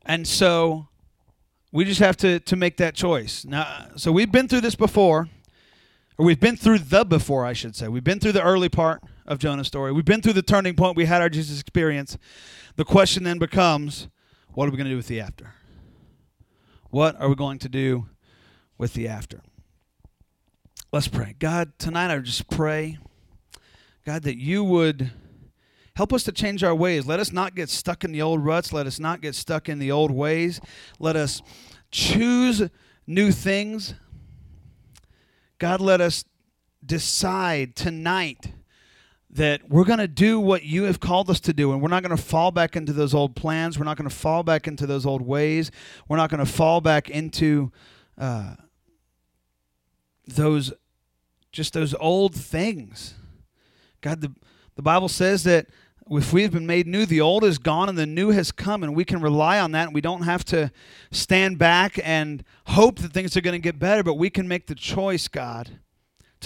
And 0.05 0.27
so 0.27 0.87
we 1.71 1.85
just 1.85 1.99
have 1.99 2.17
to, 2.17 2.39
to 2.39 2.55
make 2.55 2.77
that 2.77 2.95
choice. 2.95 3.45
Now, 3.45 3.87
so 3.97 4.11
we've 4.11 4.31
been 4.31 4.47
through 4.47 4.61
this 4.61 4.75
before, 4.75 5.27
or 6.17 6.25
we've 6.25 6.39
been 6.39 6.55
through 6.55 6.79
the 6.79 7.03
before, 7.03 7.45
I 7.45 7.53
should 7.53 7.75
say. 7.75 7.87
We've 7.87 8.03
been 8.03 8.19
through 8.19 8.31
the 8.31 8.41
early 8.41 8.69
part 8.69 9.03
of 9.25 9.37
Jonah's 9.37 9.67
story. 9.67 9.91
We've 9.91 10.05
been 10.05 10.21
through 10.21 10.33
the 10.33 10.41
turning 10.41 10.75
point. 10.75 10.95
We 10.95 11.05
had 11.05 11.21
our 11.21 11.29
Jesus 11.29 11.59
experience. 11.59 12.17
The 12.77 12.85
question 12.85 13.23
then 13.23 13.37
becomes 13.37 14.07
what 14.53 14.67
are 14.67 14.71
we 14.71 14.77
going 14.77 14.85
to 14.85 14.91
do 14.91 14.97
with 14.97 15.07
the 15.07 15.19
after? 15.19 15.53
What 16.89 17.19
are 17.21 17.27
we 17.27 17.35
going 17.35 17.59
to 17.59 17.69
do 17.69 18.07
with 18.77 18.93
the 18.93 19.07
after. 19.07 19.41
Let's 20.91 21.07
pray. 21.07 21.35
God, 21.37 21.73
tonight 21.77 22.13
I 22.13 22.19
just 22.19 22.49
pray, 22.49 22.97
God, 24.05 24.23
that 24.23 24.37
you 24.37 24.63
would 24.63 25.11
help 25.95 26.13
us 26.13 26.23
to 26.23 26.31
change 26.31 26.63
our 26.63 26.75
ways. 26.75 27.05
Let 27.05 27.19
us 27.19 27.31
not 27.31 27.55
get 27.55 27.69
stuck 27.69 28.03
in 28.03 28.11
the 28.11 28.21
old 28.21 28.45
ruts. 28.45 28.71
Let 28.71 28.87
us 28.87 28.99
not 28.99 29.21
get 29.21 29.35
stuck 29.35 29.67
in 29.67 29.79
the 29.79 29.91
old 29.91 30.11
ways. 30.11 30.61
Let 30.99 31.15
us 31.15 31.41
choose 31.91 32.69
new 33.05 33.31
things. 33.31 33.95
God, 35.57 35.81
let 35.81 35.99
us 35.99 36.23
decide 36.85 37.75
tonight 37.75 38.53
that 39.29 39.69
we're 39.69 39.83
going 39.83 39.99
to 39.99 40.07
do 40.07 40.39
what 40.39 40.63
you 40.63 40.83
have 40.83 40.99
called 40.99 41.29
us 41.29 41.39
to 41.41 41.51
do 41.53 41.73
and 41.73 41.81
we're 41.81 41.89
not 41.89 42.01
going 42.01 42.15
to 42.15 42.21
fall 42.21 42.51
back 42.51 42.75
into 42.75 42.93
those 42.93 43.13
old 43.13 43.35
plans 43.35 43.77
we're 43.77 43.83
not 43.83 43.97
going 43.97 44.09
to 44.09 44.15
fall 44.15 44.41
back 44.41 44.67
into 44.67 44.87
those 44.87 45.05
old 45.05 45.21
ways 45.21 45.69
we're 46.07 46.15
not 46.15 46.29
going 46.29 46.39
to 46.39 46.49
fall 46.49 46.79
back 46.79 47.09
into 47.09 47.69
uh, 48.17 48.55
those 50.27 50.73
just 51.51 51.73
those 51.73 51.95
old 51.99 52.35
things. 52.35 53.15
God, 54.01 54.21
the, 54.21 54.31
the 54.75 54.81
Bible 54.81 55.09
says 55.09 55.43
that 55.45 55.67
if 56.09 56.31
we've 56.31 56.51
been 56.51 56.67
made 56.67 56.87
new, 56.87 57.05
the 57.05 57.21
old 57.21 57.43
is 57.43 57.57
gone 57.57 57.89
and 57.89 57.97
the 57.97 58.05
new 58.05 58.29
has 58.29 58.51
come, 58.51 58.83
and 58.83 58.95
we 58.95 59.03
can 59.03 59.21
rely 59.21 59.59
on 59.59 59.71
that. 59.71 59.87
And 59.87 59.93
we 59.93 60.01
don't 60.01 60.21
have 60.21 60.45
to 60.45 60.71
stand 61.11 61.57
back 61.57 61.99
and 62.03 62.43
hope 62.67 62.99
that 62.99 63.11
things 63.11 63.35
are 63.35 63.41
going 63.41 63.59
to 63.59 63.59
get 63.59 63.79
better, 63.79 64.03
but 64.03 64.15
we 64.15 64.29
can 64.29 64.47
make 64.47 64.67
the 64.67 64.75
choice, 64.75 65.27
God, 65.27 65.79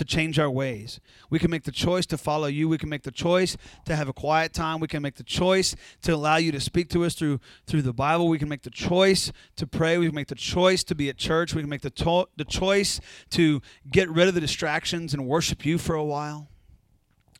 to 0.01 0.05
change 0.05 0.39
our 0.39 0.49
ways. 0.49 0.99
We 1.29 1.37
can 1.37 1.51
make 1.51 1.63
the 1.63 1.71
choice 1.71 2.07
to 2.07 2.17
follow 2.17 2.47
you. 2.47 2.67
We 2.67 2.79
can 2.79 2.89
make 2.89 3.03
the 3.03 3.11
choice 3.11 3.55
to 3.85 3.95
have 3.95 4.07
a 4.07 4.13
quiet 4.13 4.51
time. 4.51 4.79
We 4.79 4.87
can 4.87 5.03
make 5.03 5.15
the 5.15 5.23
choice 5.23 5.75
to 6.01 6.15
allow 6.15 6.37
you 6.37 6.51
to 6.53 6.59
speak 6.59 6.89
to 6.89 7.05
us 7.05 7.13
through 7.13 7.39
through 7.67 7.83
the 7.83 7.93
Bible. 7.93 8.27
We 8.27 8.39
can 8.39 8.49
make 8.49 8.63
the 8.63 8.71
choice 8.71 9.31
to 9.57 9.67
pray. 9.67 9.99
We 9.99 10.07
can 10.07 10.15
make 10.15 10.27
the 10.27 10.33
choice 10.35 10.83
to 10.85 10.95
be 10.95 11.07
at 11.07 11.17
church. 11.17 11.53
We 11.53 11.61
can 11.61 11.69
make 11.69 11.81
the 11.81 11.91
to- 11.91 12.27
the 12.35 12.45
choice 12.45 12.99
to 13.31 13.61
get 13.91 14.09
rid 14.09 14.27
of 14.27 14.33
the 14.33 14.41
distractions 14.41 15.13
and 15.13 15.27
worship 15.27 15.65
you 15.65 15.77
for 15.77 15.93
a 15.93 16.03
while. 16.03 16.49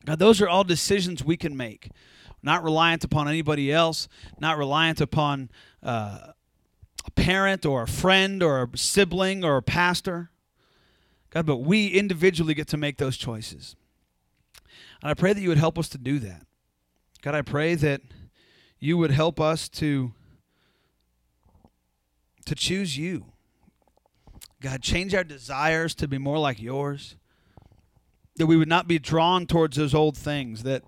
God, 0.04 0.20
those 0.20 0.40
are 0.40 0.48
all 0.48 0.62
decisions 0.62 1.24
we 1.24 1.36
can 1.36 1.56
make. 1.56 1.90
Not 2.44 2.62
reliant 2.62 3.02
upon 3.02 3.28
anybody 3.28 3.72
else, 3.72 4.08
not 4.40 4.56
reliant 4.56 5.00
upon 5.00 5.50
uh, 5.82 6.32
a 7.04 7.10
parent 7.16 7.66
or 7.66 7.82
a 7.82 7.88
friend 7.88 8.40
or 8.40 8.62
a 8.62 8.78
sibling 8.78 9.44
or 9.44 9.56
a 9.56 9.62
pastor. 9.62 10.30
God, 11.32 11.46
but 11.46 11.58
we 11.58 11.86
individually 11.88 12.52
get 12.52 12.68
to 12.68 12.76
make 12.76 12.98
those 12.98 13.16
choices. 13.16 13.74
And 15.00 15.10
I 15.10 15.14
pray 15.14 15.32
that 15.32 15.40
you 15.40 15.48
would 15.48 15.58
help 15.58 15.78
us 15.78 15.88
to 15.90 15.98
do 15.98 16.18
that. 16.18 16.46
God, 17.22 17.34
I 17.34 17.40
pray 17.40 17.74
that 17.74 18.02
you 18.78 18.98
would 18.98 19.10
help 19.10 19.40
us 19.40 19.68
to 19.70 20.12
to 22.44 22.54
choose 22.54 22.98
you. 22.98 23.24
God, 24.60 24.82
change 24.82 25.14
our 25.14 25.24
desires 25.24 25.94
to 25.94 26.08
be 26.08 26.18
more 26.18 26.38
like 26.38 26.60
yours. 26.60 27.16
That 28.36 28.46
we 28.46 28.56
would 28.56 28.68
not 28.68 28.88
be 28.88 28.98
drawn 28.98 29.46
towards 29.46 29.76
those 29.76 29.94
old 29.94 30.16
things 30.16 30.64
that 30.64 30.82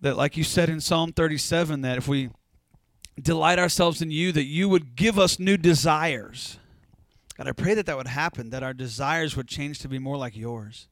that 0.00 0.16
like 0.16 0.36
you 0.36 0.44
said 0.44 0.70
in 0.70 0.80
Psalm 0.80 1.12
37 1.12 1.82
that 1.82 1.98
if 1.98 2.08
we 2.08 2.30
delight 3.20 3.58
ourselves 3.58 4.00
in 4.00 4.10
you 4.10 4.32
that 4.32 4.44
you 4.44 4.68
would 4.68 4.94
give 4.94 5.18
us 5.18 5.38
new 5.38 5.56
desires 5.56 6.58
God, 7.36 7.48
I 7.48 7.52
pray 7.52 7.74
that 7.74 7.86
that 7.86 7.96
would 7.96 8.06
happen, 8.06 8.50
that 8.50 8.62
our 8.62 8.72
desires 8.72 9.36
would 9.36 9.48
change 9.48 9.78
to 9.80 9.88
be 9.88 9.98
more 9.98 10.16
like 10.16 10.36
yours. 10.36 10.88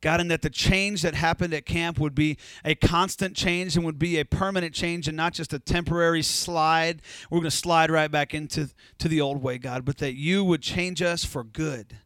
God, 0.00 0.20
and 0.20 0.30
that 0.30 0.42
the 0.42 0.50
change 0.50 1.02
that 1.02 1.14
happened 1.14 1.54
at 1.54 1.64
camp 1.64 1.98
would 1.98 2.14
be 2.14 2.36
a 2.64 2.74
constant 2.74 3.34
change 3.34 3.74
and 3.74 3.84
would 3.86 3.98
be 3.98 4.18
a 4.18 4.24
permanent 4.24 4.74
change 4.74 5.08
and 5.08 5.16
not 5.16 5.32
just 5.32 5.52
a 5.52 5.58
temporary 5.58 6.22
slide. 6.22 7.00
We're 7.30 7.38
going 7.38 7.50
to 7.50 7.56
slide 7.56 7.90
right 7.90 8.10
back 8.10 8.34
into 8.34 8.68
to 8.98 9.08
the 9.08 9.20
old 9.22 9.42
way, 9.42 9.56
God, 9.56 9.84
but 9.84 9.98
that 9.98 10.14
you 10.14 10.44
would 10.44 10.60
change 10.60 11.00
us 11.00 11.24
for 11.24 11.42
good. 11.42 11.96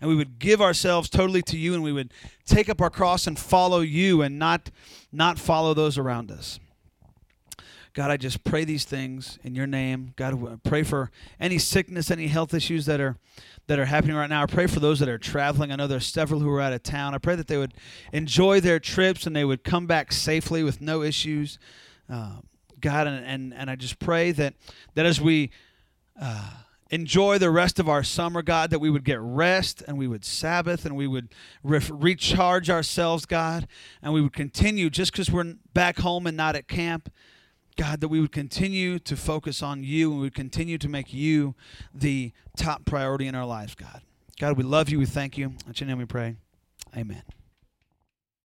And 0.00 0.10
we 0.10 0.16
would 0.16 0.38
give 0.38 0.60
ourselves 0.60 1.08
totally 1.08 1.42
to 1.42 1.56
you 1.56 1.74
and 1.74 1.82
we 1.82 1.92
would 1.92 2.12
take 2.44 2.68
up 2.68 2.80
our 2.80 2.90
cross 2.90 3.26
and 3.26 3.38
follow 3.38 3.80
you 3.80 4.20
and 4.20 4.38
not 4.38 4.70
not 5.12 5.38
follow 5.38 5.72
those 5.72 5.96
around 5.96 6.30
us. 6.32 6.58
God, 7.94 8.10
I 8.10 8.16
just 8.16 8.42
pray 8.42 8.64
these 8.64 8.84
things 8.84 9.38
in 9.44 9.54
your 9.54 9.68
name. 9.68 10.14
God, 10.16 10.60
pray 10.64 10.82
for 10.82 11.12
any 11.38 11.58
sickness, 11.58 12.10
any 12.10 12.26
health 12.26 12.52
issues 12.52 12.86
that 12.86 13.00
are 13.00 13.16
that 13.68 13.78
are 13.78 13.84
happening 13.84 14.16
right 14.16 14.28
now. 14.28 14.42
I 14.42 14.46
pray 14.46 14.66
for 14.66 14.80
those 14.80 14.98
that 14.98 15.08
are 15.08 15.16
traveling. 15.16 15.70
I 15.70 15.76
know 15.76 15.86
there's 15.86 16.06
several 16.06 16.40
who 16.40 16.50
are 16.50 16.60
out 16.60 16.72
of 16.72 16.82
town. 16.82 17.14
I 17.14 17.18
pray 17.18 17.36
that 17.36 17.46
they 17.46 17.56
would 17.56 17.72
enjoy 18.12 18.60
their 18.60 18.80
trips 18.80 19.26
and 19.26 19.34
they 19.34 19.44
would 19.44 19.62
come 19.62 19.86
back 19.86 20.12
safely 20.12 20.64
with 20.64 20.80
no 20.80 21.02
issues. 21.02 21.58
Uh, 22.10 22.40
God, 22.80 23.06
and, 23.06 23.24
and, 23.24 23.54
and 23.54 23.70
I 23.70 23.76
just 23.76 24.00
pray 24.00 24.32
that 24.32 24.54
that 24.94 25.06
as 25.06 25.20
we 25.20 25.52
uh, 26.20 26.50
enjoy 26.90 27.38
the 27.38 27.50
rest 27.50 27.78
of 27.78 27.88
our 27.88 28.02
summer, 28.02 28.42
God, 28.42 28.70
that 28.70 28.80
we 28.80 28.90
would 28.90 29.04
get 29.04 29.20
rest 29.20 29.84
and 29.86 29.96
we 29.96 30.08
would 30.08 30.24
Sabbath 30.24 30.84
and 30.84 30.96
we 30.96 31.06
would 31.06 31.28
re- 31.62 31.80
recharge 31.88 32.68
ourselves, 32.68 33.24
God, 33.24 33.68
and 34.02 34.12
we 34.12 34.20
would 34.20 34.32
continue 34.32 34.90
just 34.90 35.12
because 35.12 35.30
we're 35.30 35.54
back 35.72 36.00
home 36.00 36.26
and 36.26 36.36
not 36.36 36.56
at 36.56 36.66
camp 36.66 37.08
God, 37.76 38.00
that 38.00 38.08
we 38.08 38.20
would 38.20 38.32
continue 38.32 38.98
to 39.00 39.16
focus 39.16 39.62
on 39.62 39.82
you 39.82 40.10
and 40.10 40.20
we 40.20 40.26
would 40.26 40.34
continue 40.34 40.78
to 40.78 40.88
make 40.88 41.12
you 41.12 41.54
the 41.92 42.32
top 42.56 42.84
priority 42.84 43.26
in 43.26 43.34
our 43.34 43.46
lives, 43.46 43.74
God. 43.74 44.02
God, 44.38 44.56
we 44.56 44.62
love 44.62 44.88
you. 44.88 44.98
We 44.98 45.06
thank 45.06 45.36
you. 45.36 45.46
In 45.66 45.74
your 45.74 45.88
name 45.88 45.98
we 45.98 46.04
pray. 46.04 46.36
Amen. 46.96 47.22